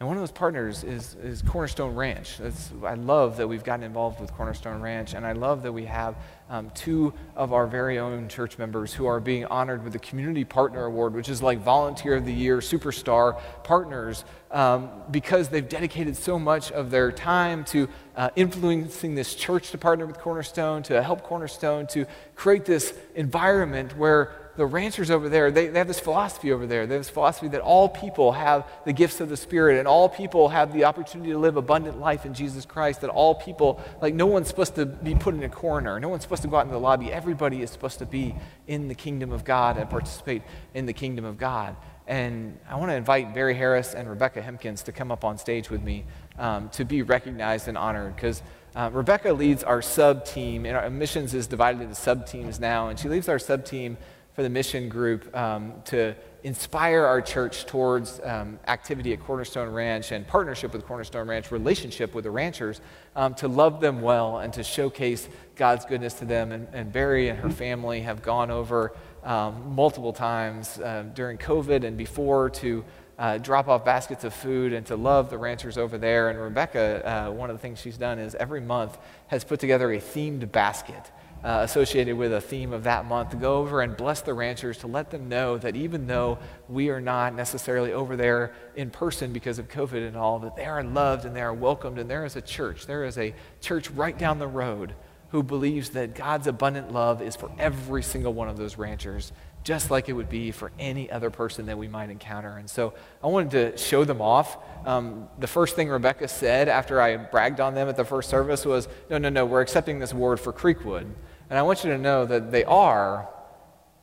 And 0.00 0.06
one 0.06 0.16
of 0.16 0.22
those 0.22 0.30
partners 0.30 0.84
is, 0.84 1.16
is 1.16 1.42
Cornerstone 1.42 1.96
Ranch. 1.96 2.38
That's, 2.38 2.70
I 2.84 2.94
love 2.94 3.36
that 3.38 3.48
we've 3.48 3.64
gotten 3.64 3.82
involved 3.82 4.20
with 4.20 4.32
Cornerstone 4.32 4.80
Ranch, 4.80 5.14
and 5.14 5.26
I 5.26 5.32
love 5.32 5.64
that 5.64 5.72
we 5.72 5.86
have 5.86 6.14
um, 6.48 6.70
two 6.72 7.12
of 7.34 7.52
our 7.52 7.66
very 7.66 7.98
own 7.98 8.28
church 8.28 8.58
members 8.58 8.94
who 8.94 9.06
are 9.06 9.18
being 9.18 9.44
honored 9.46 9.82
with 9.82 9.92
the 9.92 9.98
Community 9.98 10.44
Partner 10.44 10.84
Award, 10.84 11.14
which 11.14 11.28
is 11.28 11.42
like 11.42 11.58
Volunteer 11.58 12.14
of 12.14 12.24
the 12.24 12.32
Year, 12.32 12.58
Superstar 12.58 13.40
partners, 13.64 14.24
um, 14.52 14.88
because 15.10 15.48
they've 15.48 15.68
dedicated 15.68 16.16
so 16.16 16.38
much 16.38 16.70
of 16.70 16.92
their 16.92 17.10
time 17.10 17.64
to 17.64 17.88
uh, 18.14 18.30
influencing 18.36 19.16
this 19.16 19.34
church 19.34 19.72
to 19.72 19.78
partner 19.78 20.06
with 20.06 20.18
Cornerstone, 20.18 20.84
to 20.84 21.02
help 21.02 21.24
Cornerstone, 21.24 21.88
to 21.88 22.06
create 22.36 22.64
this 22.64 22.94
environment 23.16 23.96
where 23.96 24.47
the 24.58 24.66
ranchers 24.66 25.08
over 25.08 25.28
there, 25.28 25.52
they, 25.52 25.68
they 25.68 25.78
have 25.78 25.86
this 25.86 26.00
philosophy 26.00 26.50
over 26.50 26.66
there. 26.66 26.84
They 26.84 26.94
have 26.94 27.04
this 27.04 27.08
philosophy 27.08 27.46
that 27.48 27.60
all 27.60 27.88
people 27.88 28.32
have 28.32 28.66
the 28.84 28.92
gifts 28.92 29.20
of 29.20 29.28
the 29.28 29.36
Spirit 29.36 29.78
and 29.78 29.86
all 29.86 30.08
people 30.08 30.48
have 30.48 30.72
the 30.72 30.84
opportunity 30.84 31.30
to 31.30 31.38
live 31.38 31.56
abundant 31.56 32.00
life 32.00 32.26
in 32.26 32.34
Jesus 32.34 32.66
Christ. 32.66 33.02
That 33.02 33.10
all 33.10 33.36
people, 33.36 33.80
like, 34.02 34.14
no 34.14 34.26
one's 34.26 34.48
supposed 34.48 34.74
to 34.74 34.84
be 34.84 35.14
put 35.14 35.36
in 35.36 35.44
a 35.44 35.48
corner. 35.48 36.00
No 36.00 36.08
one's 36.08 36.24
supposed 36.24 36.42
to 36.42 36.48
go 36.48 36.56
out 36.56 36.66
in 36.66 36.72
the 36.72 36.78
lobby. 36.78 37.12
Everybody 37.12 37.62
is 37.62 37.70
supposed 37.70 38.00
to 38.00 38.06
be 38.06 38.34
in 38.66 38.88
the 38.88 38.96
kingdom 38.96 39.30
of 39.30 39.44
God 39.44 39.78
and 39.78 39.88
participate 39.88 40.42
in 40.74 40.86
the 40.86 40.92
kingdom 40.92 41.24
of 41.24 41.38
God. 41.38 41.76
And 42.08 42.58
I 42.68 42.74
want 42.74 42.90
to 42.90 42.96
invite 42.96 43.32
Barry 43.34 43.54
Harris 43.54 43.94
and 43.94 44.10
Rebecca 44.10 44.42
Hempkins 44.42 44.82
to 44.84 44.92
come 44.92 45.12
up 45.12 45.24
on 45.24 45.38
stage 45.38 45.70
with 45.70 45.84
me 45.84 46.04
um, 46.36 46.68
to 46.70 46.84
be 46.84 47.02
recognized 47.02 47.68
and 47.68 47.78
honored 47.78 48.16
because 48.16 48.42
uh, 48.74 48.90
Rebecca 48.92 49.32
leads 49.32 49.62
our 49.62 49.82
sub 49.82 50.24
team, 50.24 50.66
and 50.66 50.76
our 50.76 50.90
missions 50.90 51.34
is 51.34 51.46
divided 51.46 51.80
into 51.80 51.94
sub 51.94 52.26
teams 52.26 52.60
now, 52.60 52.88
and 52.88 52.98
she 52.98 53.08
leads 53.08 53.28
our 53.28 53.38
sub 53.38 53.64
team 53.64 53.96
for 54.38 54.44
the 54.44 54.48
mission 54.48 54.88
group 54.88 55.36
um, 55.36 55.72
to 55.84 56.14
inspire 56.44 57.04
our 57.04 57.20
church 57.20 57.66
towards 57.66 58.20
um, 58.22 58.56
activity 58.68 59.12
at 59.12 59.18
Cornerstone 59.18 59.68
Ranch 59.70 60.12
and 60.12 60.24
partnership 60.24 60.72
with 60.72 60.86
Cornerstone 60.86 61.26
Ranch, 61.26 61.50
relationship 61.50 62.14
with 62.14 62.22
the 62.22 62.30
ranchers, 62.30 62.80
um, 63.16 63.34
to 63.34 63.48
love 63.48 63.80
them 63.80 64.00
well 64.00 64.38
and 64.38 64.52
to 64.52 64.62
showcase 64.62 65.28
God's 65.56 65.84
goodness 65.84 66.14
to 66.14 66.24
them. 66.24 66.52
And, 66.52 66.68
and 66.72 66.92
Barry 66.92 67.30
and 67.30 67.38
her 67.40 67.50
family 67.50 68.02
have 68.02 68.22
gone 68.22 68.52
over 68.52 68.94
um, 69.24 69.74
multiple 69.74 70.12
times 70.12 70.78
uh, 70.78 71.06
during 71.14 71.36
COVID 71.36 71.82
and 71.82 71.98
before 71.98 72.48
to 72.48 72.84
uh, 73.18 73.38
drop 73.38 73.66
off 73.66 73.84
baskets 73.84 74.22
of 74.22 74.32
food 74.32 74.72
and 74.72 74.86
to 74.86 74.94
love 74.94 75.30
the 75.30 75.38
ranchers 75.38 75.76
over 75.76 75.98
there. 75.98 76.30
And 76.30 76.38
Rebecca, 76.40 77.04
uh, 77.04 77.32
one 77.32 77.50
of 77.50 77.56
the 77.56 77.60
things 77.60 77.80
she's 77.80 77.98
done 77.98 78.20
is 78.20 78.36
every 78.36 78.60
month 78.60 78.98
has 79.26 79.42
put 79.42 79.58
together 79.58 79.92
a 79.92 79.98
themed 79.98 80.52
basket 80.52 81.10
uh, 81.44 81.60
associated 81.62 82.16
with 82.16 82.32
a 82.32 82.40
theme 82.40 82.72
of 82.72 82.84
that 82.84 83.04
month 83.04 83.38
go 83.40 83.58
over 83.58 83.80
and 83.80 83.96
bless 83.96 84.20
the 84.22 84.34
ranchers 84.34 84.78
to 84.78 84.86
let 84.86 85.10
them 85.10 85.28
know 85.28 85.56
that 85.58 85.76
even 85.76 86.06
though 86.06 86.38
we 86.68 86.90
are 86.90 87.00
not 87.00 87.34
necessarily 87.34 87.92
over 87.92 88.16
there 88.16 88.52
in 88.74 88.90
person 88.90 89.32
because 89.32 89.58
of 89.58 89.68
COVID 89.68 90.06
and 90.06 90.16
all, 90.16 90.40
that 90.40 90.56
they 90.56 90.64
are 90.64 90.82
loved 90.82 91.24
and 91.24 91.36
they 91.36 91.42
are 91.42 91.54
welcomed. 91.54 91.98
And 91.98 92.10
there 92.10 92.24
is 92.24 92.36
a 92.36 92.42
church, 92.42 92.86
there 92.86 93.04
is 93.04 93.18
a 93.18 93.34
church 93.60 93.90
right 93.90 94.16
down 94.16 94.38
the 94.38 94.48
road 94.48 94.94
who 95.30 95.42
believes 95.42 95.90
that 95.90 96.14
God's 96.14 96.46
abundant 96.46 96.92
love 96.92 97.20
is 97.20 97.36
for 97.36 97.50
every 97.58 98.02
single 98.02 98.32
one 98.32 98.48
of 98.48 98.56
those 98.56 98.78
ranchers, 98.78 99.32
just 99.68 99.90
like 99.90 100.08
it 100.08 100.14
would 100.14 100.30
be 100.30 100.50
for 100.50 100.72
any 100.78 101.10
other 101.10 101.28
person 101.28 101.66
that 101.66 101.76
we 101.76 101.86
might 101.86 102.08
encounter. 102.08 102.56
And 102.56 102.70
so 102.70 102.94
I 103.22 103.26
wanted 103.26 103.50
to 103.50 103.76
show 103.76 104.02
them 104.02 104.22
off. 104.22 104.56
Um, 104.86 105.28
the 105.38 105.46
first 105.46 105.76
thing 105.76 105.90
Rebecca 105.90 106.26
said 106.26 106.70
after 106.70 107.02
I 107.02 107.18
bragged 107.18 107.60
on 107.60 107.74
them 107.74 107.86
at 107.86 107.94
the 107.94 108.04
first 108.06 108.30
service 108.30 108.64
was, 108.64 108.88
No, 109.10 109.18
no, 109.18 109.28
no, 109.28 109.44
we're 109.44 109.60
accepting 109.60 109.98
this 109.98 110.12
award 110.12 110.40
for 110.40 110.54
Creekwood. 110.54 111.06
And 111.50 111.58
I 111.58 111.60
want 111.60 111.84
you 111.84 111.90
to 111.90 111.98
know 111.98 112.24
that 112.24 112.50
they 112.50 112.64
are, 112.64 113.28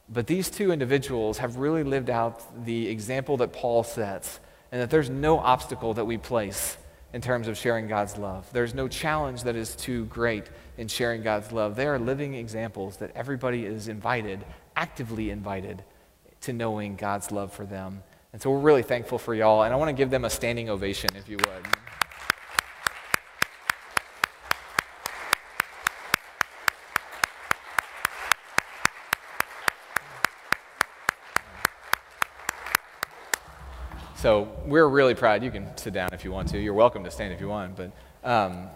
but 0.07 0.27
these 0.27 0.51
two 0.51 0.71
individuals 0.71 1.39
have 1.39 1.55
really 1.55 1.83
lived 1.83 2.11
out 2.11 2.63
the 2.63 2.87
example 2.87 3.37
that 3.37 3.51
Paul 3.51 3.83
sets, 3.83 4.39
and 4.71 4.79
that 4.79 4.91
there's 4.91 5.09
no 5.09 5.39
obstacle 5.39 5.95
that 5.95 6.05
we 6.05 6.19
place 6.19 6.77
in 7.11 7.21
terms 7.21 7.47
of 7.47 7.57
sharing 7.57 7.87
God's 7.87 8.17
love. 8.17 8.47
There's 8.53 8.75
no 8.75 8.87
challenge 8.87 9.41
that 9.45 9.55
is 9.55 9.75
too 9.75 10.05
great 10.05 10.43
in 10.77 10.87
sharing 10.87 11.23
God's 11.23 11.51
love. 11.51 11.75
They 11.75 11.87
are 11.87 11.97
living 11.97 12.35
examples 12.35 12.97
that 12.97 13.09
everybody 13.15 13.65
is 13.65 13.87
invited, 13.87 14.45
actively 14.75 15.29
invited, 15.29 15.83
to 16.41 16.53
knowing 16.53 16.95
God's 16.95 17.31
love 17.31 17.51
for 17.51 17.65
them. 17.65 18.03
And 18.33 18.41
so 18.41 18.51
we're 18.51 18.59
really 18.59 18.83
thankful 18.83 19.17
for 19.17 19.33
y'all, 19.33 19.63
and 19.63 19.73
I 19.73 19.77
want 19.77 19.89
to 19.89 19.93
give 19.93 20.09
them 20.09 20.25
a 20.25 20.29
standing 20.29 20.69
ovation, 20.69 21.09
if 21.15 21.29
you 21.29 21.37
would. 21.37 21.67
So 34.25 34.51
we're 34.65 34.87
really 34.87 35.13
proud. 35.13 35.43
You 35.43 35.51
can 35.51 35.77
sit 35.77 35.93
down 35.93 36.09
if 36.11 36.23
you 36.23 36.31
want 36.31 36.47
to. 36.49 36.59
You're 36.59 36.73
welcome 36.73 37.03
to 37.03 37.11
stand 37.11 37.31
if 37.31 37.39
you 37.39 37.47
want, 37.47 37.75
but 37.75 37.91
um, 38.23 38.69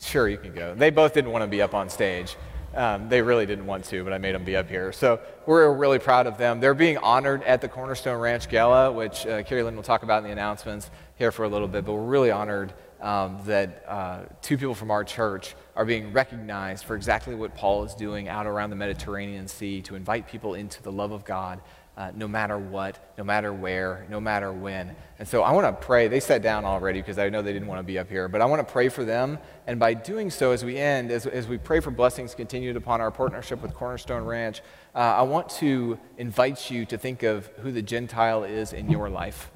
sure, 0.00 0.26
you 0.26 0.38
can 0.38 0.54
go. 0.54 0.74
They 0.74 0.88
both 0.88 1.12
didn't 1.12 1.32
want 1.32 1.42
to 1.42 1.48
be 1.48 1.60
up 1.60 1.74
on 1.74 1.90
stage. 1.90 2.36
Um, 2.74 3.08
they 3.08 3.22
really 3.22 3.46
didn't 3.46 3.66
want 3.66 3.84
to, 3.86 4.02
but 4.02 4.12
I 4.12 4.18
made 4.18 4.34
them 4.34 4.44
be 4.44 4.56
up 4.56 4.68
here. 4.68 4.92
So 4.92 5.20
we're 5.46 5.72
really 5.72 5.98
proud 5.98 6.26
of 6.26 6.38
them. 6.38 6.58
They're 6.58 6.74
being 6.74 6.98
honored 6.98 7.42
at 7.44 7.60
the 7.60 7.68
Cornerstone 7.68 8.20
Ranch 8.20 8.48
Gala, 8.48 8.90
which 8.90 9.26
uh, 9.26 9.42
Carrie 9.44 9.62
Lynn 9.62 9.76
will 9.76 9.82
talk 9.84 10.02
about 10.02 10.18
in 10.18 10.24
the 10.24 10.32
announcements 10.32 10.90
here 11.16 11.30
for 11.30 11.44
a 11.44 11.48
little 11.48 11.68
bit. 11.68 11.84
But 11.84 11.92
we're 11.92 12.02
really 12.02 12.32
honored 12.32 12.72
um, 13.00 13.38
that 13.44 13.84
uh, 13.86 14.20
two 14.42 14.56
people 14.56 14.74
from 14.74 14.90
our 14.90 15.04
church 15.04 15.54
are 15.76 15.84
being 15.84 16.12
recognized 16.12 16.84
for 16.84 16.96
exactly 16.96 17.34
what 17.34 17.54
Paul 17.54 17.84
is 17.84 17.94
doing 17.94 18.28
out 18.28 18.46
around 18.46 18.70
the 18.70 18.76
Mediterranean 18.76 19.46
Sea 19.46 19.82
to 19.82 19.94
invite 19.94 20.26
people 20.26 20.54
into 20.54 20.82
the 20.82 20.90
love 20.90 21.12
of 21.12 21.24
God 21.24 21.60
uh, 21.96 22.10
no 22.14 22.26
matter 22.26 22.58
what, 22.58 23.12
no 23.16 23.22
matter 23.22 23.52
where, 23.52 24.04
no 24.10 24.20
matter 24.20 24.52
when. 24.52 24.96
And 25.18 25.28
so 25.28 25.42
I 25.42 25.52
want 25.52 25.66
to 25.66 25.86
pray. 25.86 26.08
They 26.08 26.18
sat 26.18 26.42
down 26.42 26.64
already 26.64 27.00
because 27.00 27.18
I 27.18 27.28
know 27.28 27.40
they 27.40 27.52
didn't 27.52 27.68
want 27.68 27.78
to 27.78 27.84
be 27.84 27.98
up 27.98 28.08
here, 28.08 28.26
but 28.28 28.40
I 28.40 28.46
want 28.46 28.66
to 28.66 28.72
pray 28.72 28.88
for 28.88 29.04
them. 29.04 29.38
And 29.68 29.78
by 29.78 29.94
doing 29.94 30.30
so, 30.30 30.50
as 30.50 30.64
we 30.64 30.76
end, 30.76 31.12
as, 31.12 31.26
as 31.26 31.46
we 31.46 31.56
pray 31.56 31.78
for 31.78 31.92
blessings 31.92 32.34
continued 32.34 32.76
upon 32.76 33.00
our 33.00 33.12
partnership 33.12 33.62
with 33.62 33.74
Cornerstone 33.74 34.24
Ranch, 34.24 34.60
uh, 34.94 34.98
I 34.98 35.22
want 35.22 35.48
to 35.50 35.98
invite 36.18 36.68
you 36.68 36.84
to 36.86 36.98
think 36.98 37.22
of 37.22 37.46
who 37.58 37.70
the 37.70 37.82
Gentile 37.82 38.42
is 38.42 38.72
in 38.72 38.90
your 38.90 39.08
life. 39.08 39.50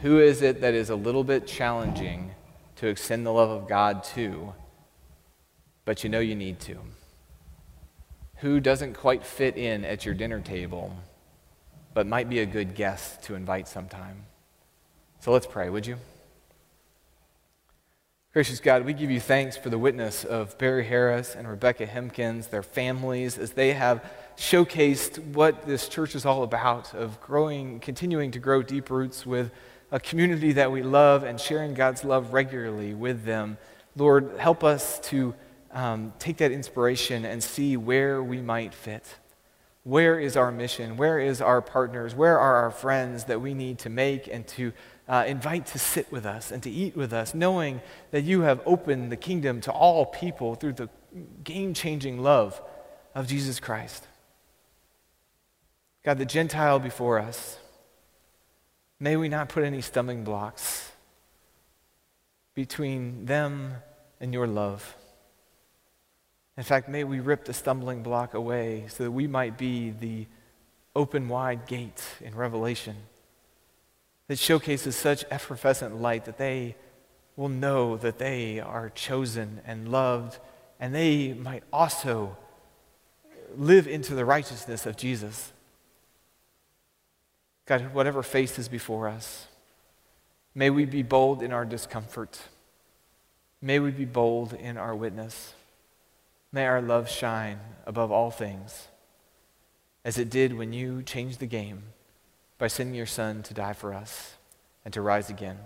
Who 0.00 0.18
is 0.18 0.42
it 0.42 0.60
that 0.60 0.74
is 0.74 0.90
a 0.90 0.96
little 0.96 1.24
bit 1.24 1.46
challenging 1.46 2.34
to 2.76 2.88
extend 2.88 3.24
the 3.24 3.32
love 3.32 3.50
of 3.50 3.68
God 3.68 4.02
to, 4.14 4.54
but 5.84 6.02
you 6.02 6.10
know 6.10 6.18
you 6.18 6.34
need 6.34 6.58
to? 6.60 6.78
Who 8.38 8.58
doesn't 8.58 8.94
quite 8.94 9.24
fit 9.24 9.56
in 9.56 9.84
at 9.84 10.04
your 10.04 10.14
dinner 10.14 10.40
table? 10.40 10.94
But 11.94 12.06
might 12.06 12.28
be 12.28 12.40
a 12.40 12.46
good 12.46 12.74
guest 12.74 13.22
to 13.22 13.34
invite 13.34 13.68
sometime. 13.68 14.26
So 15.20 15.32
let's 15.32 15.46
pray, 15.46 15.70
would 15.70 15.86
you? 15.86 15.96
Gracious 18.34 18.58
God, 18.58 18.84
we 18.84 18.92
give 18.92 19.12
you 19.12 19.20
thanks 19.20 19.56
for 19.56 19.70
the 19.70 19.78
witness 19.78 20.24
of 20.24 20.58
Barry 20.58 20.84
Harris 20.84 21.36
and 21.36 21.48
Rebecca 21.48 21.86
Hempkins, 21.86 22.48
their 22.48 22.64
families, 22.64 23.38
as 23.38 23.52
they 23.52 23.74
have 23.74 24.04
showcased 24.36 25.24
what 25.28 25.66
this 25.66 25.88
church 25.88 26.16
is 26.16 26.26
all 26.26 26.42
about 26.42 26.92
of 26.94 27.20
growing, 27.20 27.78
continuing 27.78 28.32
to 28.32 28.40
grow 28.40 28.60
deep 28.60 28.90
roots 28.90 29.24
with 29.24 29.52
a 29.92 30.00
community 30.00 30.52
that 30.54 30.72
we 30.72 30.82
love 30.82 31.22
and 31.22 31.40
sharing 31.40 31.74
God's 31.74 32.02
love 32.02 32.32
regularly 32.32 32.92
with 32.92 33.24
them. 33.24 33.56
Lord, 33.94 34.32
help 34.38 34.64
us 34.64 34.98
to 35.10 35.32
um, 35.70 36.12
take 36.18 36.38
that 36.38 36.50
inspiration 36.50 37.24
and 37.24 37.40
see 37.40 37.76
where 37.76 38.20
we 38.20 38.40
might 38.40 38.74
fit. 38.74 39.04
Where 39.84 40.18
is 40.18 40.36
our 40.36 40.50
mission? 40.50 40.96
Where 40.96 41.18
is 41.18 41.42
our 41.42 41.60
partners? 41.60 42.14
Where 42.14 42.38
are 42.38 42.56
our 42.56 42.70
friends 42.70 43.24
that 43.24 43.42
we 43.42 43.52
need 43.52 43.78
to 43.80 43.90
make 43.90 44.26
and 44.26 44.46
to 44.48 44.72
uh, 45.06 45.24
invite 45.26 45.66
to 45.66 45.78
sit 45.78 46.10
with 46.10 46.24
us 46.24 46.50
and 46.50 46.62
to 46.62 46.70
eat 46.70 46.96
with 46.96 47.12
us, 47.12 47.34
knowing 47.34 47.82
that 48.10 48.22
you 48.22 48.40
have 48.40 48.62
opened 48.64 49.12
the 49.12 49.16
kingdom 49.16 49.60
to 49.60 49.72
all 49.72 50.06
people 50.06 50.54
through 50.54 50.72
the 50.72 50.88
game 51.44 51.74
changing 51.74 52.22
love 52.22 52.60
of 53.14 53.26
Jesus 53.26 53.60
Christ? 53.60 54.08
God, 56.02 56.16
the 56.16 56.24
Gentile 56.24 56.78
before 56.78 57.18
us, 57.18 57.58
may 58.98 59.16
we 59.16 59.28
not 59.28 59.50
put 59.50 59.64
any 59.64 59.82
stumbling 59.82 60.24
blocks 60.24 60.92
between 62.54 63.26
them 63.26 63.74
and 64.18 64.32
your 64.32 64.46
love. 64.46 64.96
In 66.56 66.62
fact, 66.62 66.88
may 66.88 67.04
we 67.04 67.20
rip 67.20 67.44
the 67.44 67.52
stumbling 67.52 68.02
block 68.02 68.34
away 68.34 68.84
so 68.88 69.04
that 69.04 69.10
we 69.10 69.26
might 69.26 69.58
be 69.58 69.90
the 69.90 70.26
open 70.94 71.28
wide 71.28 71.66
gate 71.66 72.04
in 72.20 72.34
Revelation 72.34 72.96
that 74.28 74.38
showcases 74.38 74.96
such 74.96 75.24
effervescent 75.30 76.00
light 76.00 76.24
that 76.24 76.38
they 76.38 76.76
will 77.36 77.48
know 77.48 77.96
that 77.96 78.18
they 78.18 78.60
are 78.60 78.90
chosen 78.90 79.60
and 79.66 79.90
loved, 79.90 80.38
and 80.78 80.94
they 80.94 81.32
might 81.32 81.64
also 81.72 82.36
live 83.56 83.86
into 83.86 84.14
the 84.14 84.24
righteousness 84.24 84.86
of 84.86 84.96
Jesus. 84.96 85.52
God, 87.66 87.92
whatever 87.92 88.22
faces 88.22 88.68
before 88.68 89.08
us, 89.08 89.48
may 90.54 90.70
we 90.70 90.84
be 90.84 91.02
bold 91.02 91.42
in 91.42 91.52
our 91.52 91.64
discomfort. 91.64 92.38
May 93.60 93.78
we 93.78 93.90
be 93.90 94.04
bold 94.04 94.52
in 94.52 94.76
our 94.76 94.94
witness. 94.94 95.54
May 96.54 96.66
our 96.66 96.80
love 96.80 97.10
shine 97.10 97.58
above 97.84 98.12
all 98.12 98.30
things, 98.30 98.86
as 100.04 100.18
it 100.18 100.30
did 100.30 100.56
when 100.56 100.72
you 100.72 101.02
changed 101.02 101.40
the 101.40 101.46
game 101.46 101.82
by 102.58 102.68
sending 102.68 102.94
your 102.94 103.06
Son 103.06 103.42
to 103.42 103.52
die 103.52 103.72
for 103.72 103.92
us 103.92 104.34
and 104.84 104.94
to 104.94 105.02
rise 105.02 105.28
again. 105.28 105.58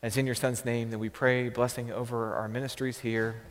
And 0.00 0.08
it's 0.08 0.16
in 0.16 0.24
your 0.24 0.36
Son's 0.36 0.64
name 0.64 0.90
that 0.90 1.00
we 1.00 1.08
pray 1.08 1.48
blessing 1.48 1.90
over 1.90 2.36
our 2.36 2.46
ministries 2.46 3.00
here. 3.00 3.42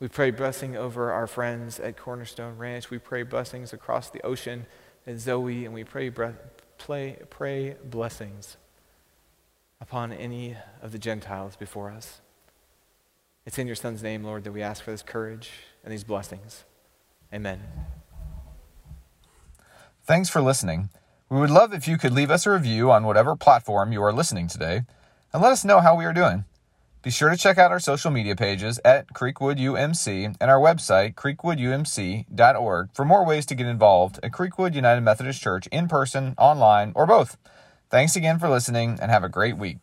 We 0.00 0.08
pray 0.08 0.32
blessing 0.32 0.76
over 0.76 1.10
our 1.12 1.26
friends 1.26 1.80
at 1.80 1.96
Cornerstone 1.96 2.58
Ranch. 2.58 2.90
We 2.90 2.98
pray 2.98 3.22
blessings 3.22 3.72
across 3.72 4.10
the 4.10 4.20
ocean 4.20 4.66
at 5.06 5.18
Zoe, 5.18 5.64
and 5.64 5.72
we 5.72 5.82
pray, 5.82 6.10
pray, 6.10 7.16
pray 7.30 7.76
blessings 7.82 8.58
upon 9.80 10.12
any 10.12 10.58
of 10.82 10.92
the 10.92 10.98
Gentiles 10.98 11.56
before 11.56 11.90
us. 11.90 12.20
It's 13.46 13.58
in 13.58 13.66
your 13.66 13.76
Son's 13.76 14.02
name, 14.02 14.22
Lord, 14.22 14.44
that 14.44 14.52
we 14.52 14.60
ask 14.60 14.84
for 14.84 14.90
this 14.90 15.00
courage 15.00 15.52
and 15.84 15.92
these 15.92 16.04
blessings. 16.04 16.64
Amen. 17.32 17.60
Thanks 20.04 20.28
for 20.28 20.40
listening. 20.40 20.90
We 21.28 21.38
would 21.38 21.50
love 21.50 21.72
if 21.72 21.88
you 21.88 21.96
could 21.96 22.12
leave 22.12 22.30
us 22.30 22.44
a 22.44 22.50
review 22.50 22.90
on 22.90 23.04
whatever 23.04 23.36
platform 23.36 23.92
you 23.92 24.02
are 24.02 24.12
listening 24.12 24.48
today 24.48 24.82
and 25.32 25.42
let 25.42 25.52
us 25.52 25.64
know 25.64 25.80
how 25.80 25.96
we 25.96 26.04
are 26.04 26.12
doing. 26.12 26.44
Be 27.02 27.10
sure 27.10 27.30
to 27.30 27.36
check 27.36 27.58
out 27.58 27.72
our 27.72 27.80
social 27.80 28.10
media 28.12 28.36
pages 28.36 28.78
at 28.84 29.12
Creekwood 29.12 29.58
UMC 29.58 30.36
and 30.40 30.50
our 30.50 30.60
website, 30.60 31.14
creekwoodumc.org, 31.14 32.90
for 32.92 33.04
more 33.04 33.24
ways 33.24 33.46
to 33.46 33.56
get 33.56 33.66
involved 33.66 34.20
at 34.22 34.30
Creekwood 34.30 34.74
United 34.74 35.00
Methodist 35.00 35.42
Church 35.42 35.66
in 35.68 35.88
person, 35.88 36.34
online, 36.38 36.92
or 36.94 37.06
both. 37.06 37.36
Thanks 37.90 38.14
again 38.14 38.38
for 38.38 38.48
listening 38.48 38.98
and 39.02 39.10
have 39.10 39.24
a 39.24 39.28
great 39.28 39.56
week. 39.56 39.78